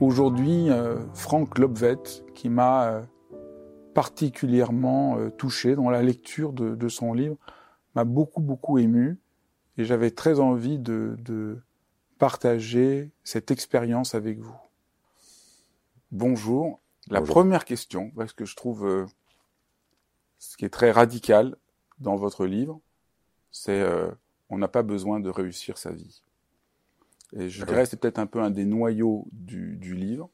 [0.00, 3.02] Aujourd'hui, euh, Franck Lobvet, qui m'a euh,
[3.94, 7.36] particulièrement euh, touché dans la lecture de, son livre,
[7.96, 9.18] m'a beaucoup, beaucoup ému.
[9.76, 11.58] Et j'avais très envie de,
[12.18, 14.56] partager cette expérience avec vous.
[16.12, 16.80] Bonjour.
[17.08, 19.06] La première question, parce que je trouve
[20.40, 21.56] ce qui est très radical
[22.00, 22.80] dans votre livre,
[23.52, 23.86] c'est
[24.48, 26.24] on n'a pas besoin de réussir sa vie.
[27.34, 30.30] Et je dirais c'est peut-être un peu un des noyaux du, du, livre,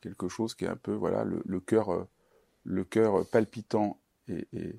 [0.00, 2.04] quelque chose qui est un peu voilà le, le cœur euh,
[2.64, 4.78] le cœur palpitant et, et,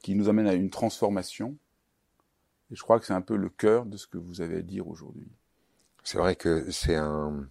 [0.00, 1.56] qui nous amène à une transformation.
[2.70, 4.62] Et je crois que c'est un peu le cœur de ce que vous avez à
[4.62, 5.30] dire aujourd'hui.
[6.04, 7.48] C'est vrai que c'est un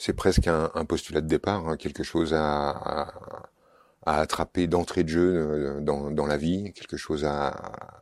[0.00, 3.50] c'est presque un, un, postulat de départ, hein, quelque chose à, à,
[4.06, 7.48] à attraper d'entrée de jeu euh, dans, dans, la vie, quelque chose à,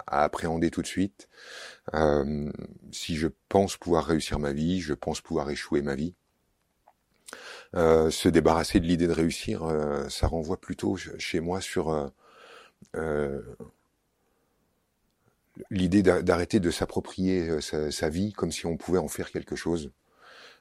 [0.06, 1.28] à appréhender tout de suite.
[1.94, 2.50] Euh,
[2.92, 6.14] si je pense pouvoir réussir ma vie, je pense pouvoir échouer ma vie.
[7.76, 12.08] Euh, se débarrasser de l'idée de réussir, euh, ça renvoie plutôt chez moi sur euh,
[12.96, 13.42] euh,
[15.70, 19.90] l'idée d'arrêter de s'approprier sa, vie comme si on pouvait en faire quelque chose.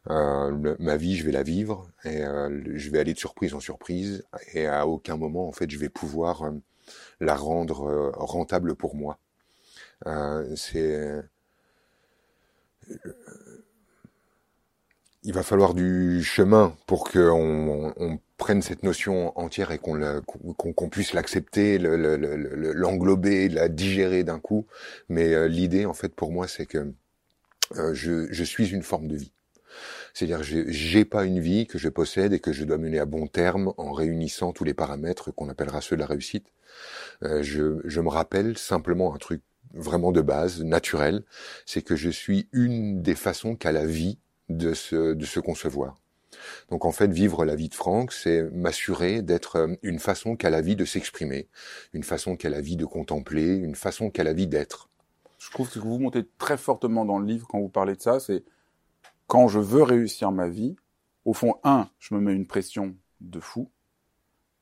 [0.07, 4.67] ma vie, je vais la vivre et je vais aller de surprise en surprise et
[4.67, 6.51] à aucun moment, en fait, je vais pouvoir
[7.19, 9.19] la rendre rentable pour moi.
[10.05, 11.23] Euh, c'est
[15.23, 20.89] il va falloir du chemin pour qu'on on prenne cette notion entière et qu'on qu'on
[20.89, 24.67] puisse l'accepter, l'englober, la digérer d'un coup.
[25.09, 26.93] Mais euh, l'idée, en fait, pour moi, c'est que
[27.75, 29.33] euh, je, je, suis une forme de vie.
[30.13, 33.27] C'est-à-dire, j'ai pas une vie que je possède et que je dois mener à bon
[33.27, 36.47] terme en réunissant tous les paramètres qu'on appellera ceux de la réussite.
[37.23, 39.41] Euh, je, je me rappelle simplement un truc
[39.73, 41.23] vraiment de base, naturel,
[41.65, 44.19] c'est que je suis une des façons qu'a la vie
[44.49, 45.97] de se, de se concevoir.
[46.69, 50.49] Donc en fait, vivre la vie de Franck, c'est m'assurer d'être euh, une façon qu'a
[50.49, 51.47] la vie de s'exprimer,
[51.93, 54.89] une façon qu'a la vie de contempler, une façon qu'a la vie d'être.
[55.39, 58.19] Je trouve que vous montez très fortement dans le livre quand vous parlez de ça,
[58.19, 58.43] c'est
[59.27, 60.75] quand je veux réussir ma vie,
[61.25, 63.69] au fond, un, je me mets une pression de fou,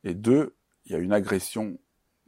[0.04, 1.78] et deux, il y a une agression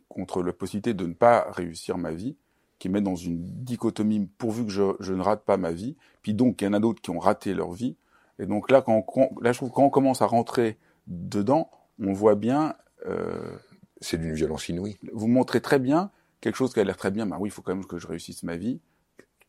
[0.09, 2.37] contre la possibilité de ne pas réussir ma vie,
[2.79, 5.97] qui met dans une dichotomie pourvu que je, je, ne rate pas ma vie.
[6.23, 7.97] Puis donc, il y en a d'autres qui ont raté leur vie.
[8.39, 12.13] Et donc là, quand on, là, je trouve quand on commence à rentrer dedans, on
[12.13, 12.75] voit bien.
[13.07, 13.57] Euh,
[14.01, 14.97] c'est d'une violence inouïe.
[15.13, 17.27] Vous montrez très bien quelque chose qui a l'air très bien.
[17.27, 18.81] Bah oui, il faut quand même que je réussisse ma vie.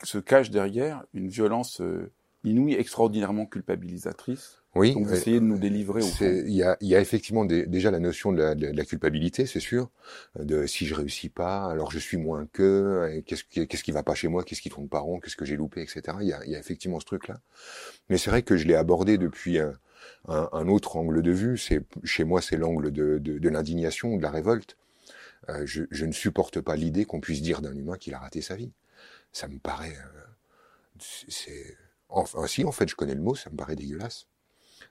[0.03, 2.11] Se cache derrière une violence euh,
[2.43, 4.58] inouïe, extraordinairement culpabilisatrice.
[4.75, 4.93] Oui.
[4.93, 6.01] Donc vous essayez de nous délivrer.
[6.21, 9.45] Il y a, y a, effectivement des, déjà la notion de la, de la culpabilité,
[9.45, 9.89] c'est sûr.
[10.37, 13.21] De si je réussis pas, alors je suis moins que.
[13.25, 15.45] Qu'est-ce qui, qu'est-ce qui va pas chez moi Qu'est-ce qui tourne pas rond Qu'est-ce que
[15.45, 16.17] j'ai loupé, etc.
[16.21, 17.41] Il y a, y a effectivement ce truc-là.
[18.09, 19.73] Mais c'est vrai que je l'ai abordé depuis un,
[20.27, 21.57] un, un, autre angle de vue.
[21.57, 24.77] C'est chez moi, c'est l'angle de, de, de l'indignation, de la révolte.
[25.49, 28.41] Euh, je, je, ne supporte pas l'idée qu'on puisse dire d'un humain qu'il a raté
[28.41, 28.71] sa vie.
[29.31, 30.29] Ça me paraît, euh,
[31.27, 31.77] c'est,
[32.09, 34.27] enfin si en fait je connais le mot, ça me paraît dégueulasse.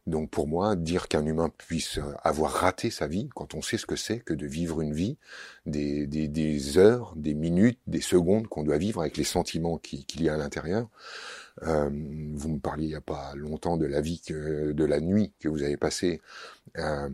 [0.08, 3.86] Donc pour moi, dire qu'un humain puisse avoir raté sa vie, quand on sait ce
[3.86, 5.18] que c'est que de vivre une vie,
[5.66, 10.22] des, des, des heures, des minutes, des secondes qu'on doit vivre avec les sentiments qu'il
[10.22, 10.88] y a à l'intérieur.
[11.62, 11.90] Euh,
[12.34, 15.32] vous me parliez il n'y a pas longtemps de la vie, que, de la nuit
[15.40, 16.22] que vous avez passée.
[16.78, 17.10] Euh,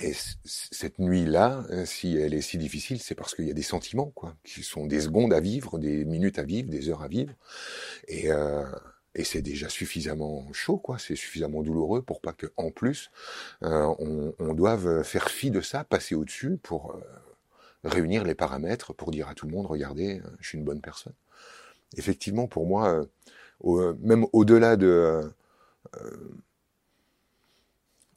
[0.00, 0.12] et
[0.44, 4.36] cette nuit-là, si elle est si difficile, c'est parce qu'il y a des sentiments, quoi,
[4.42, 7.32] qui sont des secondes à vivre, des minutes à vivre, des heures à vivre.
[8.08, 8.64] Et euh,
[9.14, 10.98] et c'est déjà suffisamment chaud, quoi.
[10.98, 13.10] C'est suffisamment douloureux pour pas que, en plus,
[13.62, 17.00] euh, on, on, doive faire fi de ça, passer au-dessus pour euh,
[17.84, 20.80] réunir les paramètres pour dire à tout le monde, regardez, euh, je suis une bonne
[20.80, 21.14] personne.
[21.96, 23.04] Effectivement, pour moi, euh,
[23.60, 25.22] au, même au-delà de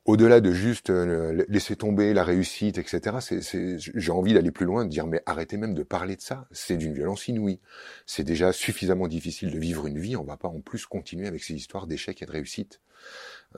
[0.08, 3.18] au-delà de juste euh, laisser tomber la réussite, etc.,
[3.70, 6.48] j'ai envie d'aller plus loin, de dire mais arrêtez même de parler de ça.
[6.52, 7.60] C'est d'une violence inouïe.
[8.06, 10.16] C'est déjà suffisamment difficile de vivre une vie.
[10.16, 12.80] On va pas en plus continuer avec ces histoires d'échecs et de réussite.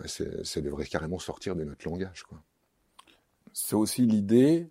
[0.01, 2.24] Euh, ça devrait carrément sortir de notre langage.
[3.54, 4.68] C'est aussi l'idée.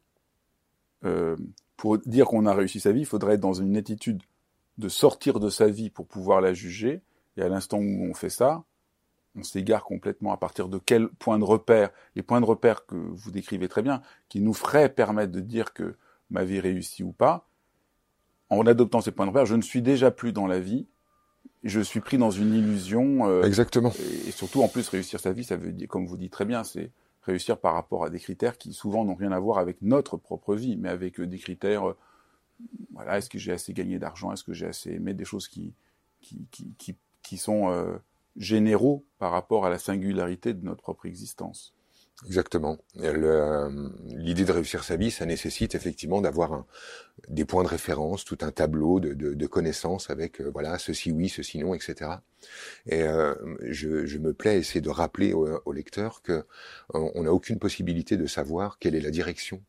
[1.05, 1.37] Euh,
[1.77, 4.21] pour dire qu'on a réussi sa vie, il faudrait être dans une attitude
[4.79, 7.03] de sortir de sa vie pour pouvoir la juger.
[7.37, 8.65] Et à l'instant où on fait ça,
[9.38, 12.96] on s'égare complètement à partir de quel point de repère, les points de repère que
[12.96, 15.96] vous décrivez très bien, qui nous feraient permettre de dire que
[16.31, 17.49] ma vie réussit ou pas,
[18.50, 20.87] en adoptant ces points de repère, je ne suis déjà plus dans la vie,
[21.64, 23.29] je suis pris dans une illusion.
[23.29, 23.93] Euh, Exactement.
[24.26, 26.64] Et, surtout, en plus, réussir sa vie, ça veut dire, comme vous dites très bien,
[26.64, 26.91] c'est
[27.23, 30.55] réussir par rapport à des critères qui souvent n'ont rien à voir avec notre propre
[30.55, 31.96] vie, mais avec euh, des critères, euh,
[32.93, 35.75] voilà, est-ce que j'ai assez gagné d'argent, est-ce que j'ai assez aimé des choses qui,
[36.20, 37.70] qui, qui, qui, qui sont
[38.38, 41.75] généraux par rapport à la singularité de notre propre existence.
[42.26, 42.79] Exactement.
[42.99, 46.64] Euh, l'idée de réussir sa vie, ça nécessite effectivement d'avoir
[47.29, 51.61] des points de référence, tout un tableau de, connaissances avec euh, voilà ceci oui, ceci
[51.61, 52.11] non, etc.
[52.87, 56.44] Et euh, je, me plais à essayer de rappeler au, au lecteur que
[56.93, 59.62] n'a aucune possibilité de savoir quelle est la direction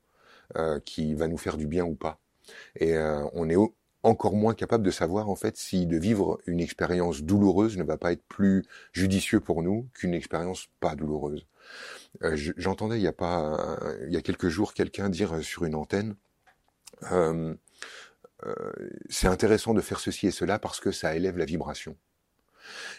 [0.83, 2.19] qui va nous faire du bien ou pas.
[2.79, 2.97] Et
[3.33, 3.55] on est
[4.03, 7.97] encore moins capable de savoir en fait si de vivre une expérience douloureuse ne va
[7.97, 11.45] pas être plus judicieux pour nous qu'une expérience pas douloureuse.
[12.23, 15.75] Euh, j'entendais il y a pas il y a quelques jours quelqu'un dire sur une
[15.75, 16.15] antenne
[17.11, 17.53] euh,
[18.45, 18.53] euh,
[19.09, 21.97] c'est intéressant de faire ceci et cela parce que ça élève la vibration.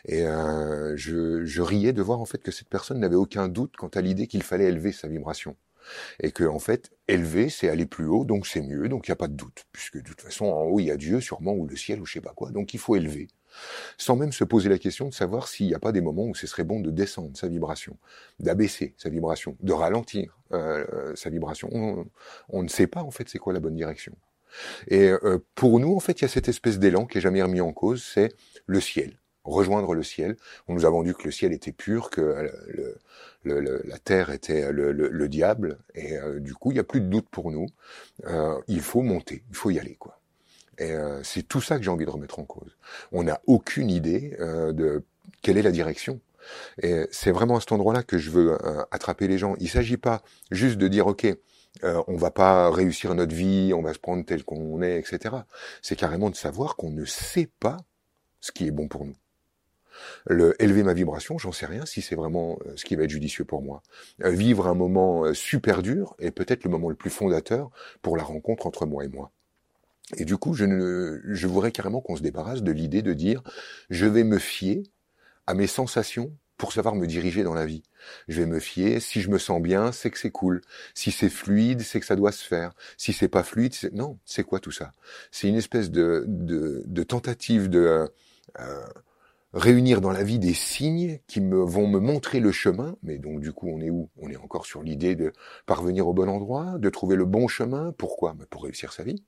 [0.05, 3.89] Et je, je riais de voir en fait que cette personne n'avait aucun doute quant
[3.89, 5.57] à l'idée qu'il fallait élever sa vibration
[6.21, 9.15] et que en fait élever c'est aller plus haut donc c'est mieux donc il n'y
[9.15, 9.67] a pas de doute.
[9.73, 12.07] Puisque de toute façon en haut il y a Dieu sûrement ou le ciel ou
[12.07, 13.29] je sais pas quoi donc il faut élever.
[13.99, 16.35] Sans même se poser la question de savoir s'il n'y a pas des moments où
[16.35, 17.97] ce serait bon de descendre sa vibration
[18.39, 21.69] d'abaisser sa vibration de ralentir euh, sa vibration.
[22.49, 24.13] On, ne sait pas en fait c'est quoi la bonne direction.
[24.89, 27.43] Et euh, pour nous en fait il y a cette espèce d'élan qui est jamais
[27.43, 28.33] remis en cause c'est
[28.67, 30.37] le ciel rejoindre le ciel.
[30.69, 32.51] On nous a vendu que le ciel était pur, que
[33.45, 37.07] le, la terre était le, diable, et euh, du coup, il n'y a plus de
[37.07, 37.67] doute pour nous.
[38.27, 40.21] Euh, il faut monter, il faut y aller, quoi.
[40.79, 42.77] Et euh, c'est tout ça que j'ai envie de remettre en cause.
[43.13, 45.05] On n'a aucune idée de
[45.43, 46.21] quelle est la direction.
[46.83, 48.57] Et c'est vraiment à cet endroit-là que je veux
[48.91, 49.57] attraper les gens.
[49.59, 51.27] Il ne s'agit pas juste de dire, OK,
[51.85, 55.37] euh, on va pas réussir notre vie, on va se prendre tel qu'on est, etc.
[55.83, 57.79] C'est carrément de savoir qu'on ne sait pas
[58.41, 59.17] ce qui est bon pour nous.
[60.27, 63.11] Le élever ma vibration, j'en sais rien si c'est vraiment euh, ce qui va être
[63.11, 63.83] judicieux pour moi.
[64.23, 67.71] Euh, vivre un moment euh, super dur est peut-être le moment le plus fondateur
[68.03, 69.31] pour la rencontre entre moi et moi.
[70.17, 73.43] Et du coup, je, ne, je voudrais carrément qu'on se débarrasse de l'idée de dire
[73.91, 74.83] je vais me fier
[75.47, 77.83] à mes sensations pour savoir me diriger dans la vie.
[78.29, 80.61] Je vais me fier, si je me sens bien, c'est que c'est cool.
[80.95, 82.73] Si c'est fluide, c'est que ça doit se faire.
[82.99, 83.95] Si c'est pas fluide, c'est...
[83.95, 84.93] non, c'est quoi tout ça?
[85.31, 88.07] C'est une espèce de, de, de tentative de
[89.53, 93.41] réunir dans la vie des signes qui me, vont me montrer le chemin, mais donc
[93.41, 94.09] du coup on est où?
[94.17, 95.33] On est encore sur l'idée de
[95.67, 97.93] parvenir au bon endroit, de trouver le bon chemin.
[97.97, 98.37] Pourquoi?
[98.51, 99.25] Pour réussir sa vie.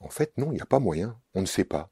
[0.00, 1.90] En fait, non, il n'y a pas moyen, on ne sait pas.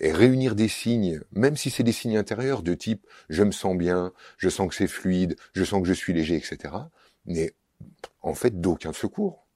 [0.00, 3.76] Et réunir des signes, même si c'est des signes intérieurs de type je me sens
[3.76, 6.74] bien, je sens que c'est fluide, je sens que je suis léger, etc.,
[7.26, 7.54] mais
[8.22, 9.46] en fait d'aucun secours.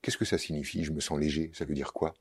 [0.00, 2.14] Qu'est-ce que ça signifie Je me sens léger, ça veut dire quoi?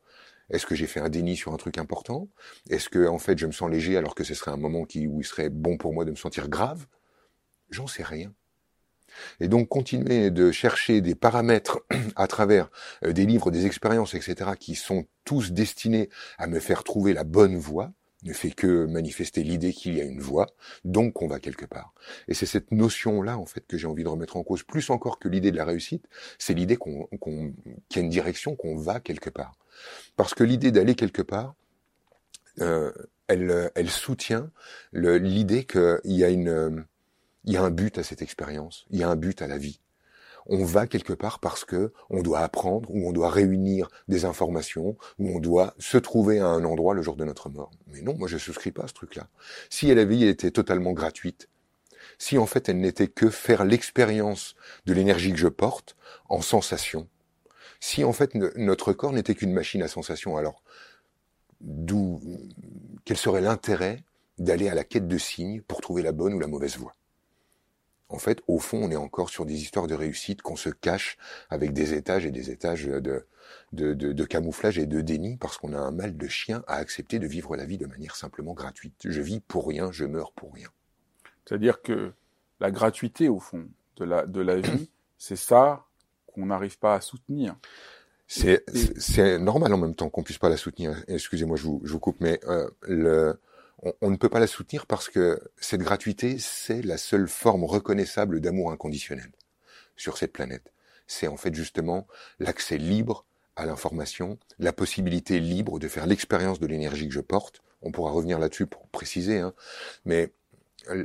[0.52, 2.30] Est-ce que j'ai fait un déni sur un truc important?
[2.70, 5.08] Est-ce que en fait je me sens léger alors que ce serait un moment qui,
[5.08, 6.88] où il serait bon pour moi de me sentir grave?
[7.70, 8.34] J'en sais rien.
[9.40, 11.80] Et donc continuer de chercher des paramètres
[12.16, 12.70] à travers
[13.06, 17.24] euh, des livres, des expériences, etc., qui sont tous destinés à me faire trouver la
[17.24, 17.92] bonne voie,
[18.24, 20.48] ne fait que manifester l'idée qu'il y a une voie,
[20.86, 21.94] donc on va quelque part.
[22.28, 25.18] Et c'est cette notion-là, en fait, que j'ai envie de remettre en cause, plus encore
[25.18, 26.06] que l'idée de la réussite,
[26.38, 27.54] c'est l'idée qu'on, qu'il
[27.96, 29.54] y a une direction, qu'on va quelque part.
[30.16, 31.56] Parce que l'idée d'aller quelque part,
[32.60, 32.92] euh,
[33.28, 34.52] elle, elle soutient
[34.94, 39.10] l'idée qu'il y a il y a un but à cette expérience, il y a
[39.10, 39.80] un but à la vie
[40.48, 44.98] on va quelque part parce que on doit apprendre ou on doit réunir des informations
[45.20, 47.72] ou on doit se trouver à un endroit le jour de notre mort.
[47.88, 49.28] Mais non, moi je souscris pas à ce truc-là.
[49.70, 51.48] Si la vie était totalement gratuite,
[52.18, 55.96] si en fait elle n'était que faire l'expérience de l'énergie que je porte
[56.30, 57.08] en sensation,
[57.82, 60.64] si en fait notre corps n'était qu'une machine à sensation, alors
[61.60, 62.22] d'où
[63.04, 64.04] quel serait l'intérêt
[64.38, 66.94] d'aller à la quête de signes pour trouver la bonne ou la mauvaise voie?
[68.08, 71.18] En fait, au fond, on est encore sur des histoires de réussite qu'on se cache
[71.50, 73.26] avec des étages et des étages de,
[73.72, 77.20] de, de, camouflage et de déni parce qu'on a un mal de chien à accepter
[77.20, 78.96] de vivre la vie de manière simplement gratuite.
[79.06, 80.70] Je vis pour rien, je meurs pour rien.
[81.46, 82.12] C'est-à-dire que
[82.60, 85.88] la gratuité, au fond, de la, de la vie, c'est ça
[86.32, 87.56] qu'on n'arrive pas à soutenir.
[88.28, 90.96] C'est normal en même temps qu'on puisse pas la soutenir.
[91.10, 93.38] Excusez-moi, je vous, je vous coupe, mais euh, le,
[93.84, 97.66] on, on, ne peut pas la soutenir parce que cette gratuité, c'est la seule forme
[97.66, 99.32] reconnaissable d'amour inconditionnel
[99.98, 100.72] sur cette planète.
[101.08, 102.08] C'est en fait justement
[102.40, 103.26] l'accès libre
[103.58, 107.62] à l'information, la possibilité libre de faire l'expérience de l'énergie que je porte.
[107.82, 109.54] On pourra revenir là-dessus pour préciser, hein.
[110.06, 110.32] mais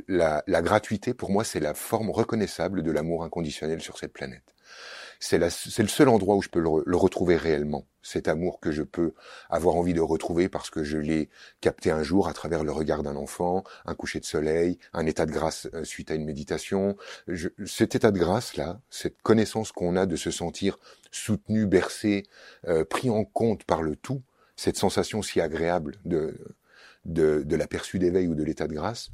[0.07, 4.55] la, la gratuité, pour moi, c'est la forme reconnaissable de l'amour inconditionnel sur cette planète
[5.19, 7.87] c'est le seul endroit où je peux le, retrouver réellement.
[8.01, 9.13] Cet amour que je peux
[9.49, 13.03] avoir envie de retrouver parce que je l'ai capté un jour à travers le regard
[13.03, 16.95] d'un enfant, un coucher de soleil, un état de grâce euh, suite à une méditation.
[17.65, 20.79] cet état de grâce là, cette connaissance qu'on a de se sentir
[21.11, 22.23] soutenu, bercé,
[22.67, 24.21] euh, pris en compte par le tout,
[24.55, 26.33] cette sensation si agréable de
[27.07, 29.09] de, de l'aperçu d'éveil ou de l'état de grâce,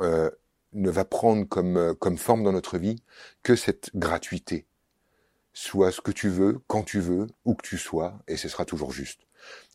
[0.00, 0.30] euh,
[0.72, 3.02] ne va prendre comme, comme forme dans notre vie
[3.42, 4.66] que cette gratuité,
[5.54, 8.66] Sois ce que tu veux, quand tu veux, où que tu sois, et ce sera
[8.66, 9.20] toujours juste.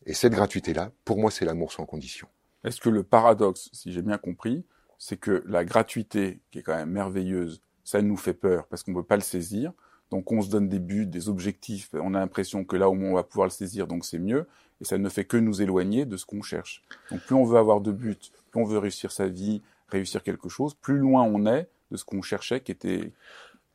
[0.05, 2.27] Et cette gratuité-là, pour moi, c'est l'amour sans condition.
[2.63, 4.65] Est-ce que le paradoxe, si j'ai bien compris,
[4.98, 8.91] c'est que la gratuité, qui est quand même merveilleuse, ça nous fait peur parce qu'on
[8.91, 9.71] ne peut pas le saisir.
[10.12, 13.12] Donc on se donne des buts, des objectifs, on a l'impression que là au moins
[13.12, 14.48] on va pouvoir le saisir, donc c'est mieux,
[14.81, 16.83] et ça ne fait que nous éloigner de ce qu'on cherche.
[17.12, 18.17] Donc plus on veut avoir de buts,
[18.51, 22.05] plus on veut réussir sa vie, réussir quelque chose, plus loin on est de ce
[22.05, 23.12] qu'on cherchait qui était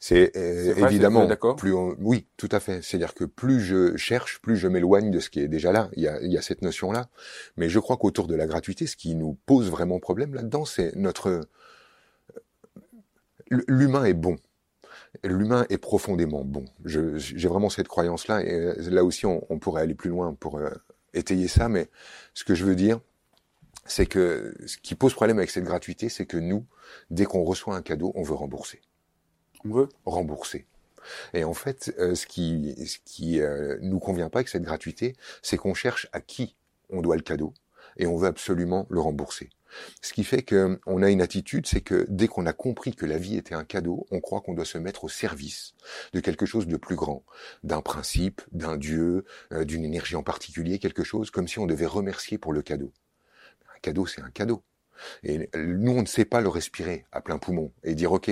[0.07, 2.83] c'est euh, évidemment plus oui, tout à fait.
[2.83, 5.89] C'est-à-dire que plus je cherche, plus je m'éloigne de ce qui est déjà là.
[5.95, 7.09] Il y a, il y a cette notion-là.
[7.57, 10.95] Mais je crois qu'autour de la gratuité, ce qui nous pose vraiment problème là-dedans, c'est
[10.95, 11.41] notre euh,
[13.67, 14.37] l'humain est bon.
[15.23, 16.67] L'humain est profondément bon.
[16.85, 18.43] J'ai vraiment cette croyance-là.
[18.43, 20.61] Et euh, là aussi, on, on, pourrait aller plus loin pour
[21.15, 21.71] étayer ça.
[21.71, 21.89] Mais
[22.35, 23.01] ce que je veux dire,
[23.87, 26.67] c'est que ce qui pose problème avec cette gratuité, c'est que nous,
[27.09, 28.83] dès qu'on reçoit un cadeau, on veut rembourser
[29.65, 30.67] on veut rembourser.
[31.33, 35.17] Et en fait, euh, ce qui, ce qui euh, nous convient pas avec cette gratuité,
[35.43, 36.57] c'est qu'on cherche à qui
[36.91, 37.53] on doit le cadeau
[37.97, 39.51] et on veut absolument le rembourser.
[40.03, 43.19] Ce qui fait qu'on a une attitude, c'est que dès qu'on a compris que la
[43.19, 45.75] vie était un cadeau, on croit qu'on doit se mettre au service
[46.13, 47.25] de quelque chose de plus grand,
[47.65, 51.87] d'un principe, d'un dieu, euh, d'une énergie en particulier, quelque chose comme si on devait
[51.87, 52.93] remercier pour le cadeau.
[53.75, 54.63] Un cadeau, c'est un cadeau.
[55.23, 58.31] Et nous, on ne sait pas le respirer à plein poumon et dire, OK,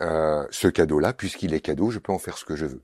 [0.00, 2.82] euh, ce cadeau-là, puisqu'il est cadeau, je peux en faire ce que je veux.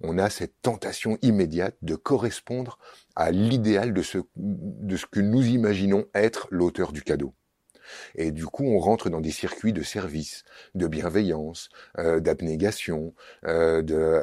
[0.00, 2.78] On a cette tentation immédiate de correspondre
[3.16, 7.34] à l'idéal de ce, de ce que nous imaginons être l'auteur du cadeau.
[8.14, 13.14] Et du coup, on rentre dans des circuits de service, de bienveillance, euh, d'abnégation,
[13.46, 13.82] euh,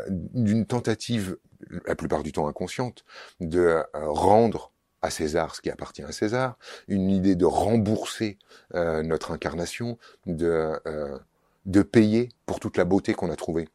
[0.09, 1.37] d'une tentative,
[1.85, 3.05] la plupart du temps inconsciente,
[3.39, 4.70] de euh, rendre
[5.01, 8.37] à César ce qui appartient à César, une idée de rembourser
[8.75, 11.17] euh, notre incarnation, de, euh,
[11.65, 13.67] de payer pour toute la beauté qu'on a trouvée.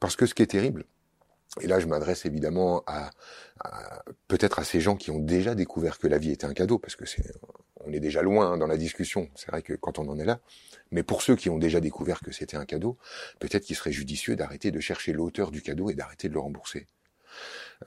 [0.00, 0.84] Parce que ce qui est terrible,
[1.60, 3.10] et là je m'adresse évidemment à,
[4.28, 6.96] peut-être à ces gens qui ont déjà découvert que la vie était un cadeau, parce
[6.96, 7.22] que c'est
[7.86, 10.24] on est déjà loin hein, dans la discussion, c'est vrai que quand on en est
[10.24, 10.40] là,
[10.90, 12.96] mais pour ceux qui ont déjà découvert que c'était un cadeau,
[13.40, 16.86] peut-être qu'il serait judicieux d'arrêter de chercher l'auteur du cadeau et d'arrêter de le rembourser.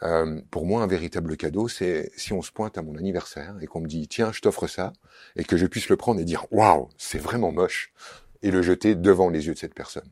[0.04, 3.68] Euh, pour moi, un véritable cadeau, c'est si on se pointe à mon anniversaire et
[3.68, 4.94] qu'on me dit tiens, je t'offre ça,
[5.36, 7.94] et que je puisse le prendre et dire waouh, c'est vraiment moche,
[8.42, 10.10] et le jeter devant les yeux de cette personne.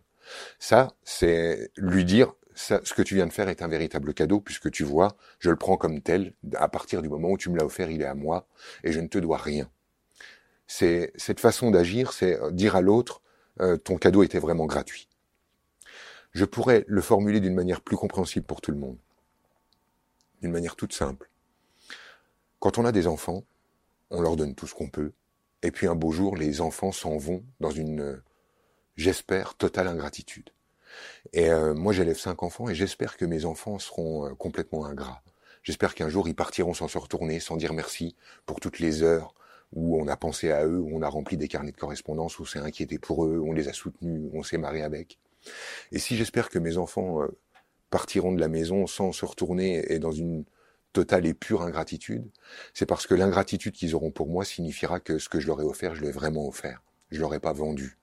[0.60, 4.40] Ça, c'est lui dire ça, ce que tu viens de faire est un véritable cadeau
[4.40, 6.34] puisque tu vois, je le prends comme tel.
[6.56, 8.48] À partir du moment où tu me l'as offert, il est à moi
[8.84, 9.70] et je ne te dois rien.
[10.66, 13.22] C'est cette façon d'agir, c'est dire à l'autre
[13.62, 15.10] euh, ton cadeau était vraiment gratuit.
[16.32, 18.98] Je pourrais le formuler d'une manière plus compréhensible pour tout le monde
[20.52, 21.30] manière toute simple.
[22.60, 23.44] Quand on a des enfants,
[24.10, 25.12] on leur donne tout ce qu'on peut,
[25.62, 28.22] et puis un beau jour, les enfants s'en vont dans une,
[28.98, 30.50] j'espère, totale ingratitude.
[31.34, 35.22] Et euh, moi, j'élève cinq enfants, et j'espère que mes enfants seront euh, complètement ingrats.
[35.64, 39.34] J'espère qu'un jour, ils partiront sans se retourner, sans dire merci pour toutes les heures
[39.74, 42.44] où on a pensé à eux, où on a rempli des carnets de correspondance, où
[42.44, 45.18] on s'est inquiété pour eux, où on les a soutenus, où on s'est marré avec.
[45.92, 47.28] Et si j'espère que mes enfants euh,
[47.96, 50.44] partiront de la maison sans se retourner et dans une
[50.92, 52.30] totale et pure ingratitude,
[52.74, 55.64] c'est parce que l'ingratitude qu'ils auront pour moi signifiera que ce que je leur ai
[55.64, 56.84] offert, je l'ai vraiment offert.
[57.10, 57.98] Je leur ai pas vendu.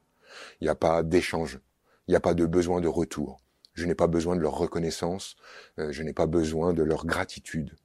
[0.62, 1.60] Il n'y a pas d'échange.
[2.08, 3.42] Il n'y a pas de besoin de retour.
[3.74, 5.36] Je n'ai pas besoin de leur reconnaissance.
[5.78, 7.76] Euh, je n'ai pas besoin de leur gratitude.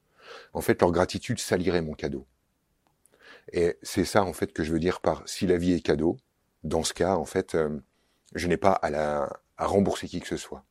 [0.54, 2.26] En fait, leur gratitude salirait mon cadeau.
[3.52, 6.16] Et c'est ça, en fait, que je veux dire par si la vie est cadeau.
[6.64, 7.78] Dans ce cas, en fait, euh,
[8.34, 10.64] je n'ai pas à, la, à rembourser qui que ce soit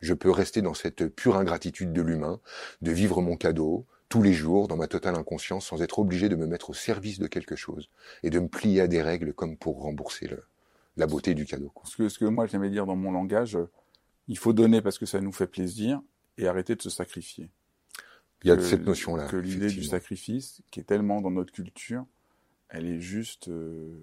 [0.00, 2.40] je peux rester dans cette pure ingratitude de l'humain,
[2.82, 6.36] de vivre mon cadeau tous les jours dans ma totale inconscience sans être obligé de
[6.36, 7.90] me mettre au service de quelque chose
[8.22, 10.44] et de me plier à des règles comme pour rembourser le,
[10.96, 11.72] la beauté du cadeau.
[11.84, 13.58] Ce, que, ce que moi j'aimais dire dans mon langage,
[14.28, 16.00] il faut donner parce que ça nous fait plaisir
[16.38, 17.50] et arrêter de se sacrifier.
[18.42, 19.26] Il y a cette notion-là.
[19.26, 22.04] Que l'idée du sacrifice, qui est tellement dans notre culture,
[22.68, 23.48] elle est juste.
[23.48, 23.98] Euh,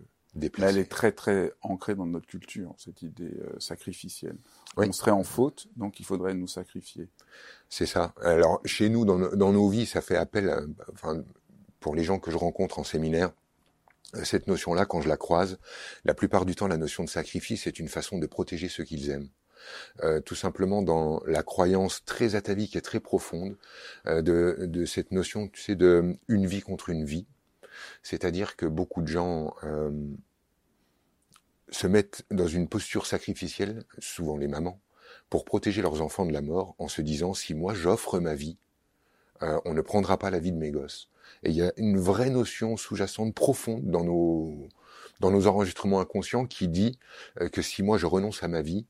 [0.60, 4.38] elle est très très ancrée dans notre culture, cette idée euh, sacrificielle.
[4.78, 7.10] On serait en faute, donc il faudrait nous sacrifier.
[7.70, 8.14] C'est ça.
[8.22, 10.62] Alors chez nous, dans, nos vies, ça fait appel, à,
[10.92, 11.24] enfin,
[11.80, 13.32] pour les gens que je rencontre en séminaire,
[14.16, 15.60] euh, cette notion-là, quand je la croise,
[16.06, 19.10] la plupart du temps, la notion de sacrifice est une façon de protéger ceux qu'ils
[19.10, 19.30] aiment.
[20.04, 23.56] Euh, tout simplement dans la croyance très atavique et très profonde
[24.08, 27.26] euh, de, de, cette notion, tu sais, de une vie contre une vie.
[28.02, 29.92] C'est-à-dire que beaucoup de gens euh,
[31.70, 34.80] se mettent dans une posture sacrificielle, souvent les mamans,
[35.30, 38.58] pour protéger leurs enfants de la mort en se disant si moi j'offre ma vie,
[39.42, 41.10] euh, on ne prendra pas la vie de mes gosses.
[41.44, 44.68] Et il y a une vraie notion sous-jacente profonde dans nos
[45.20, 47.00] dans nos enregistrements inconscients qui dit
[47.40, 48.86] euh, que si moi je renonce à ma vie,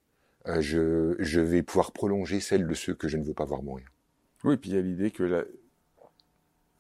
[0.59, 3.87] je, je vais pouvoir prolonger celle de ceux que je ne veux pas voir mourir.
[4.43, 5.45] Oui, puis il y a l'idée que la...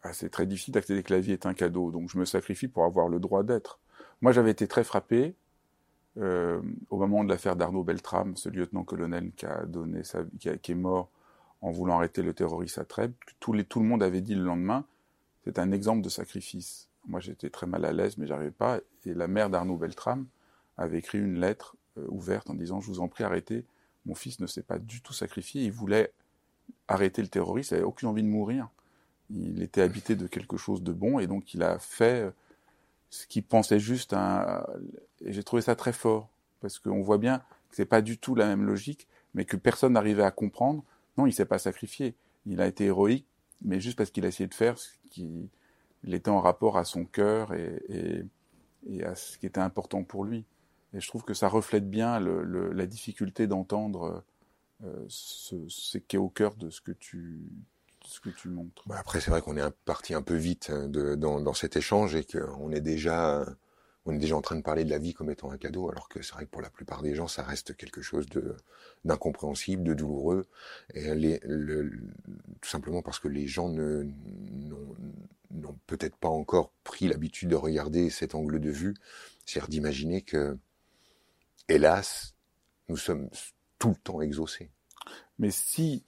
[0.03, 2.67] ah, c'est très difficile d'accepter que la vie est un cadeau, donc je me sacrifie
[2.67, 3.79] pour avoir le droit d'être.
[4.21, 5.33] Moi, j'avais été très frappé
[6.17, 9.47] euh, au moment de l'affaire d'Arnaud Beltrame, ce lieutenant-colonel qui
[10.61, 11.09] qui, est mort
[11.61, 13.13] en voulant arrêter le terroriste à Trèbes.
[13.39, 14.85] Tout, les, tout le monde avait dit le lendemain,
[15.45, 16.89] c'est un exemple de sacrifice.
[17.07, 18.79] Moi, j'étais très mal à l'aise, mais j'arrivais pas.
[19.05, 20.25] Et la mère d'Arnaud Beltrame
[20.77, 23.65] avait écrit une lettre euh, ouverte en disant Je vous en prie, arrêtez.
[24.05, 25.63] Mon fils ne s'est pas du tout sacrifié.
[25.63, 26.11] Il voulait
[26.89, 27.71] arrêter le terroriste.
[27.71, 28.67] Il n'avait aucune envie de mourir.
[29.35, 32.31] Il était habité de quelque chose de bon et donc il a fait euh,
[33.09, 34.13] ce qu'il pensait juste.
[34.13, 34.65] Un...
[35.25, 36.29] Et j'ai trouvé ça très fort
[36.61, 39.93] parce qu'on voit bien que c'est pas du tout la même logique, mais que personne
[39.93, 40.83] n'arrivait à comprendre.
[41.17, 42.15] Non, il s'est pas sacrifié.
[42.45, 43.27] Il a été héroïque,
[43.61, 45.49] mais juste parce qu'il a essayé de faire ce qui
[46.07, 48.23] était en rapport à son cœur et, et,
[48.87, 50.45] et, à ce qui était important pour lui.
[50.93, 54.23] Et je trouve que ça reflète bien le, le, la difficulté d'entendre
[54.83, 57.41] euh, ce, ce qui est au cœur de ce que tu,
[58.05, 58.83] ce que tu montres.
[58.87, 61.77] Bah après, c'est vrai qu'on est parti un peu vite hein, de, dans, dans cet
[61.77, 63.45] échange et qu'on est déjà
[64.05, 66.09] on est déjà en train de parler de la vie comme étant un cadeau, alors
[66.09, 68.55] que c'est vrai que pour la plupart des gens, ça reste quelque chose de
[69.05, 70.45] d'incompréhensible, de douloureux,
[70.93, 71.89] et les, le,
[72.61, 74.05] tout simplement parce que les gens ne
[75.51, 78.95] n'ont peut-être pas encore pris l'habitude de regarder cet angle de vue,
[79.45, 80.57] c'est-à-dire d'imaginer que
[81.69, 82.35] hélas,
[82.89, 83.29] nous sommes
[83.79, 84.71] tout le temps exaucés.
[85.39, 86.03] Mais si,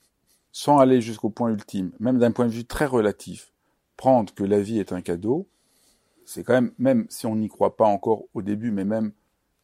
[0.58, 3.52] sans aller jusqu'au point ultime, même d'un point de vue très relatif,
[3.98, 5.50] prendre que la vie est un cadeau,
[6.24, 9.12] c'est quand même, même si on n'y croit pas encore au début, mais même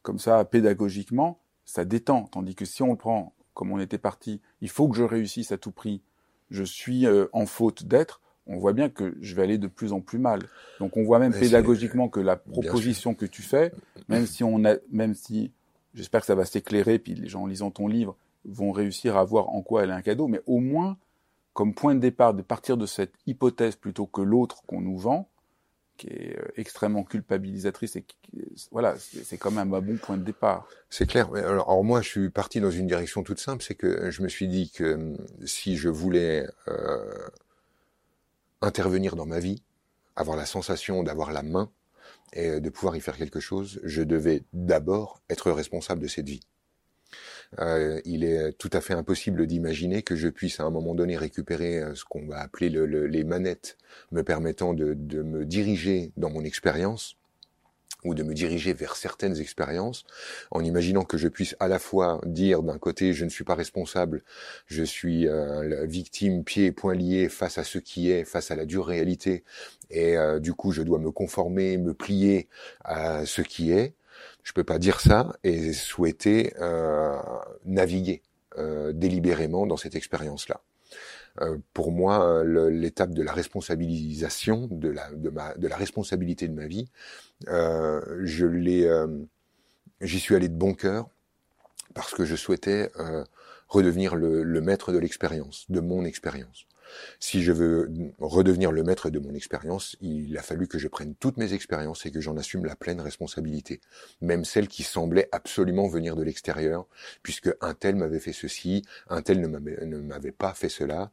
[0.02, 2.24] comme ça, pédagogiquement, ça détend.
[2.24, 5.50] Tandis que si on le prend comme on était parti, il faut que je réussisse
[5.50, 6.02] à tout prix,
[6.50, 9.94] je suis euh, en faute d'être, on voit bien que je vais aller de plus
[9.94, 10.42] en plus mal.
[10.78, 13.72] Donc on voit même pédagogiquement que la proposition que tu fais,
[14.08, 15.52] même si on a, même si
[15.94, 19.24] j'espère que ça va s'éclairer, puis les gens en lisant ton livre vont réussir à
[19.24, 20.96] voir en quoi elle est un cadeau, mais au moins,
[21.52, 25.28] comme point de départ, de partir de cette hypothèse plutôt que l'autre qu'on nous vend,
[25.96, 28.04] qui est euh, extrêmement culpabilisatrice et
[28.70, 30.66] voilà, c'est quand même un bon point de départ.
[30.88, 31.32] C'est clair.
[31.34, 34.48] Alors, moi, je suis parti dans une direction toute simple, c'est que je me suis
[34.48, 37.28] dit que euh, si je voulais euh,
[38.62, 39.62] intervenir dans ma vie,
[40.16, 41.70] avoir la sensation d'avoir la main
[42.32, 46.40] et de pouvoir y faire quelque chose, je devais d'abord être responsable de cette vie.
[47.60, 51.16] Euh, il est tout à fait impossible d'imaginer que je puisse à un moment donné
[51.16, 53.76] récupérer euh, ce qu'on va appeler le, les manettes
[54.10, 57.16] me permettant de, de me diriger dans mon expérience
[58.04, 60.04] ou de me diriger vers certaines expériences,
[60.50, 63.54] en imaginant que je puisse à la fois dire d'un côté je ne suis pas
[63.54, 64.22] responsable,
[64.66, 68.56] je suis euh, victime pieds et poings liés face à ce qui est, face à
[68.56, 69.44] la dure réalité,
[69.90, 72.48] et euh, du coup je dois me conformer, me plier
[72.84, 73.94] à ce qui est,
[74.42, 77.18] je peux pas dire ça et souhaiter euh,
[77.64, 78.22] naviguer
[78.58, 80.60] euh, délibérément dans cette expérience-là.
[81.40, 86.54] Euh, pour moi, l'étape de la responsabilisation, de la, de, ma, de la responsabilité de
[86.54, 86.90] ma vie,
[87.46, 88.90] je l'ai,
[90.00, 91.08] j'y suis allé de bon cœur
[91.94, 92.92] parce que je souhaitais
[93.68, 96.66] redevenir le, le maître de l'expérience, de mon expérience.
[97.20, 101.14] Si je veux redevenir le maître de mon expérience, il a fallu que je prenne
[101.14, 103.80] toutes mes expériences et que j'en assume la pleine responsabilité,
[104.20, 106.86] même celles qui semblaient absolument venir de l'extérieur,
[107.22, 111.10] puisque un tel m'avait fait ceci, un tel ne m'avait pas fait cela,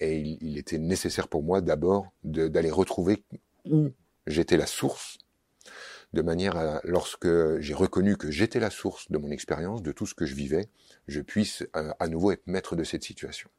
[0.00, 3.22] et il, était nécessaire pour moi d'abord d'aller retrouver
[3.64, 3.90] où
[4.26, 5.18] j'étais la source
[6.12, 7.28] de manière à, lorsque
[7.60, 10.68] j'ai reconnu que j'étais la source de mon expérience, de tout ce que je vivais,
[11.06, 13.50] je puisse euh, à nouveau être maître de cette situation.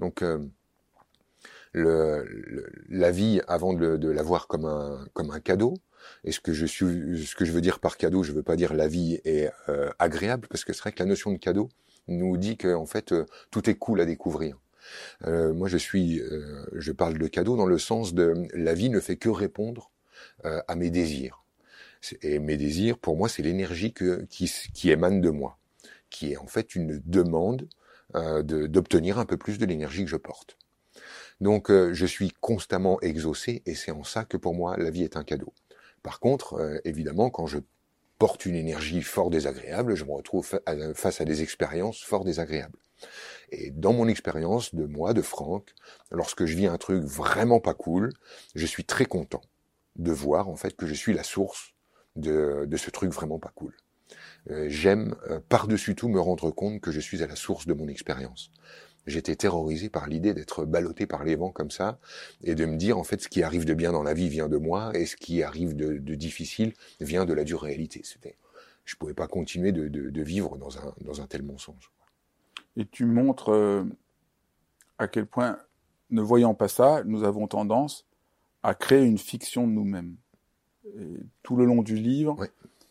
[0.00, 0.44] Donc, euh,
[1.74, 5.74] le, la vie avant de, de la voir comme un, comme un cadeau.
[6.22, 8.56] Et ce que je suis, ce que je veux dire par cadeau, je veux pas
[8.56, 11.68] dire la vie est euh, agréable, parce que c'est vrai que la notion de cadeau
[12.08, 13.14] nous dit que en fait
[13.50, 14.58] tout est cool à découvrir.
[15.26, 16.20] moi, je suis,
[16.74, 19.90] je parle de cadeau dans le sens de la vie ne fait que répondre
[20.42, 21.42] à mes désirs.
[22.20, 25.58] Et mes désirs, pour moi, c'est l'énergie qui, qui émane de moi,
[26.10, 27.66] qui est en fait une demande
[28.12, 30.58] d'obtenir un peu plus de l'énergie que je porte.
[31.40, 35.02] Donc euh, je suis constamment exaucé et c'est en ça que pour moi la vie
[35.02, 35.52] est un cadeau.
[36.02, 37.58] Par contre, euh, évidemment, quand je
[38.18, 40.58] porte une énergie fort désagréable, je me retrouve
[40.94, 42.78] face à des expériences fort désagréables.
[43.50, 45.74] Et dans mon expérience de moi, de Franck,
[46.10, 48.12] lorsque je vis un truc vraiment pas cool,
[48.54, 49.42] je suis très content
[49.96, 51.74] de voir en fait que je suis la source
[52.14, 53.74] de, ce truc vraiment pas cool.
[54.50, 55.16] Euh, j'aime
[55.48, 58.52] par-dessus tout me rendre compte que je suis à la source de mon expérience
[59.06, 61.98] j'étais terrorisé par l'idée d'être ballotté par les vents comme ça
[62.42, 64.48] et de me dire en fait ce qui arrive de bien dans la vie vient
[64.48, 68.00] de moi et ce qui arrive de, difficile vient de la dure réalité.
[68.04, 68.36] C'était,
[68.84, 71.90] je pouvais pas continuer de, vivre dans un, dans un tel mensonge.
[72.76, 73.84] Et tu montres euh,
[74.98, 75.58] à quel point,
[76.10, 78.06] ne voyant pas ça, nous avons tendance
[78.62, 80.16] à créer une fiction de nous-mêmes.
[81.42, 82.36] tout le long du livre,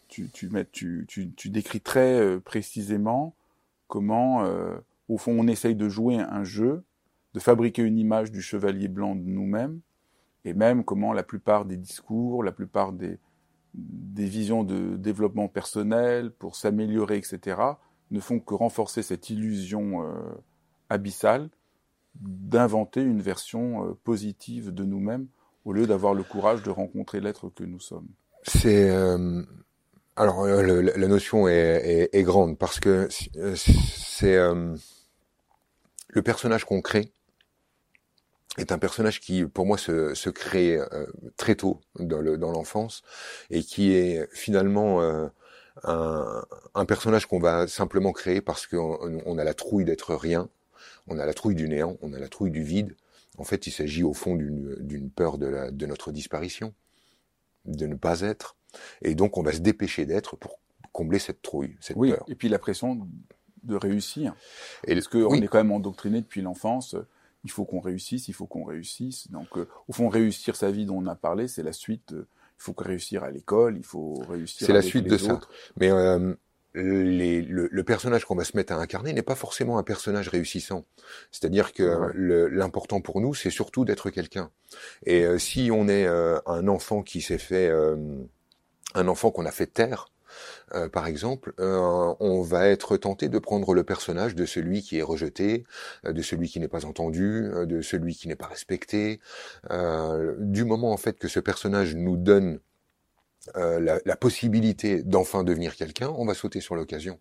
[0.08, 3.36] tu, tu, tu, tu, décris très euh, précisément
[3.88, 4.76] comment euh,
[5.10, 6.84] au fond, on essaye de jouer un jeu,
[7.34, 9.82] de fabriquer une image du chevalier blanc de nous-mêmes,
[10.46, 13.20] et même comment la plupart des discours, la plupart des,
[13.74, 17.58] visions de développement personnel pour s'améliorer, etc.,
[18.12, 20.14] ne font que renforcer cette illusion euh,
[20.90, 21.50] abyssale
[22.16, 25.28] d'inventer une version euh, positive de nous-mêmes
[25.66, 28.08] au lieu d'avoir le courage de rencontrer l'être que nous sommes.
[28.44, 29.42] C'est euh,
[30.16, 34.38] alors la notion est, grande parce que c'est
[36.14, 37.12] le personnage qu'on crée
[38.58, 43.02] est un personnage qui, pour moi, se, se crée euh, très tôt dans l'enfance
[43.50, 45.28] et qui est finalement euh,
[45.84, 46.46] un,
[46.76, 50.50] un, personnage qu'on va simplement créer parce qu'on on a la trouille d'être rien,
[51.08, 52.96] on a la trouille du néant, on a la trouille du vide.
[53.40, 56.76] En fait, il s'agit au fond d'une peur de, la, de notre disparition,
[57.66, 58.56] de ne pas être.
[59.02, 60.60] Et donc, on va se dépêcher d'être pour
[60.92, 62.24] combler cette trouille, cette oui, peur.
[62.28, 63.08] Et puis la pression
[63.64, 64.36] de réussir.
[64.86, 66.96] Et Parce qu'on est quand même endoctriné depuis l'enfance.
[67.44, 69.30] Il faut qu'on réussisse, il faut qu'on réussisse.
[69.32, 72.14] Donc, euh, au fond, réussir sa vie dont on a parlé, c'est la suite.
[72.14, 72.28] Euh,
[72.60, 74.66] il faut réussir à l'école, il faut réussir.
[74.66, 75.42] C'est la suite de ça.
[75.76, 76.34] Mais euh,
[76.74, 80.86] les, le, personnage qu'on va se mettre à incarner n'est pas forcément un personnage réussissant.
[81.32, 84.50] C'est-à-dire que l'important pour nous, c'est surtout d'être quelqu'un.
[85.06, 87.70] Et si on est un enfant qui s'est fait,
[88.96, 90.13] un enfant qu'on a fait taire,
[90.74, 94.98] euh, par exemple, euh, on va être tenté de prendre le personnage de celui qui
[94.98, 95.66] est rejeté,
[96.06, 99.20] euh, de celui qui n'est pas entendu, de celui qui n'est pas respecté.
[100.40, 102.60] du moment en fait que ce personnage nous donne
[103.56, 107.20] la, la, possibilité d'enfin devenir quelqu'un, on va sauter sur l'occasion.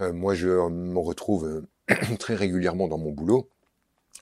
[0.00, 1.62] moi, je me retrouve
[2.18, 3.48] très régulièrement dans mon boulot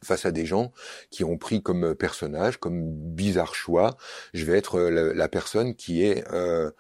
[0.02, 0.72] face à des gens
[1.10, 3.96] qui ont pris comme personnage, comme bizarre choix,
[4.32, 6.70] je vais être la, personne qui est euh,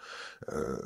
[0.52, 0.78] euh,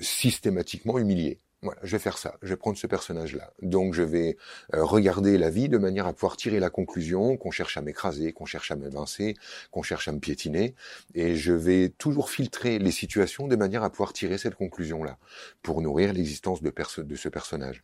[0.00, 1.38] systématiquement humiliée.
[1.62, 3.52] Voilà, je vais faire ça, je vais prendre ce personnage-là.
[3.60, 4.38] Donc je vais
[4.74, 8.32] euh, regarder la vie de manière à pouvoir tirer la conclusion qu'on cherche à m'écraser,
[8.32, 9.36] qu'on cherche à m'évincer,
[9.70, 10.74] qu'on cherche à me piétiner,
[11.14, 15.18] et je vais toujours filtrer les situations de manière à pouvoir tirer cette conclusion-là,
[15.62, 17.82] pour nourrir l'existence de, de ce personnage.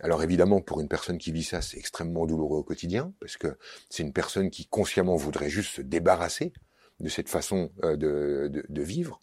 [0.00, 3.56] Alors évidemment, pour une personne qui vit ça, c'est extrêmement douloureux au quotidien, parce que
[3.90, 6.52] c'est une personne qui consciemment voudrait juste se débarrasser
[7.00, 9.20] de cette façon euh, de, de, de vivre,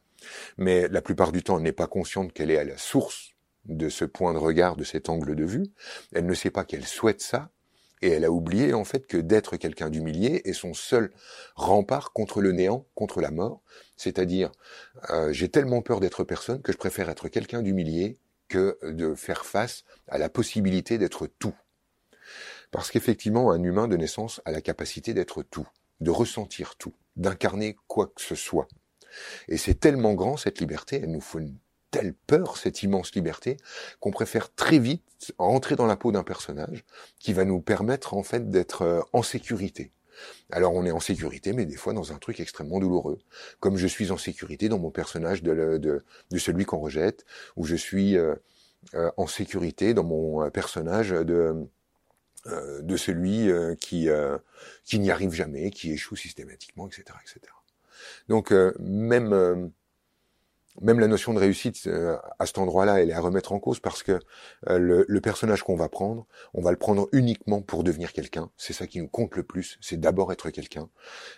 [0.57, 3.31] mais la plupart du temps, elle n'est pas consciente qu'elle est à la source
[3.65, 5.65] de ce point de regard, de cet angle de vue.
[6.13, 7.49] Elle ne sait pas qu'elle souhaite ça,
[8.01, 11.11] et elle a oublié en fait que d'être quelqu'un d'humilié est son seul
[11.55, 13.61] rempart contre le néant, contre la mort.
[13.97, 14.51] C'est-à-dire,
[15.09, 19.45] euh, j'ai tellement peur d'être personne que je préfère être quelqu'un d'humilié que de faire
[19.45, 21.55] face à la possibilité d'être tout.
[22.71, 25.67] Parce qu'effectivement, un humain de naissance a la capacité d'être tout,
[26.01, 28.67] de ressentir tout, d'incarner quoi que ce soit.
[29.47, 31.57] Et c'est tellement grand cette liberté, elle nous faut une
[31.91, 33.55] telle peur, cette immense liberté,
[34.01, 36.83] qu'on préfère très vite entrer dans la peau d'un personnage
[37.19, 39.93] qui va nous permettre en fait d'être euh, en sécurité.
[40.51, 43.19] Alors on est en sécurité, mais des fois dans un truc extrêmement douloureux,
[43.59, 47.25] comme je suis en sécurité dans mon personnage de, de, de celui qu'on rejette,
[47.55, 48.35] ou je suis euh,
[48.93, 51.67] euh, en sécurité dans mon personnage de
[52.83, 53.49] de celui
[53.81, 54.07] qui
[54.83, 57.51] qui n'y arrive jamais, qui échoue systématiquement, etc., etc.
[58.27, 59.71] Donc même
[60.81, 63.79] même la notion de réussite euh, à cet endroit-là, elle est à remettre en cause
[63.79, 64.19] parce que
[64.69, 68.49] euh, le, personnage qu'on va prendre, on va le prendre uniquement pour devenir quelqu'un.
[68.57, 70.89] C'est ça qui nous compte le plus, c'est d'abord être quelqu'un.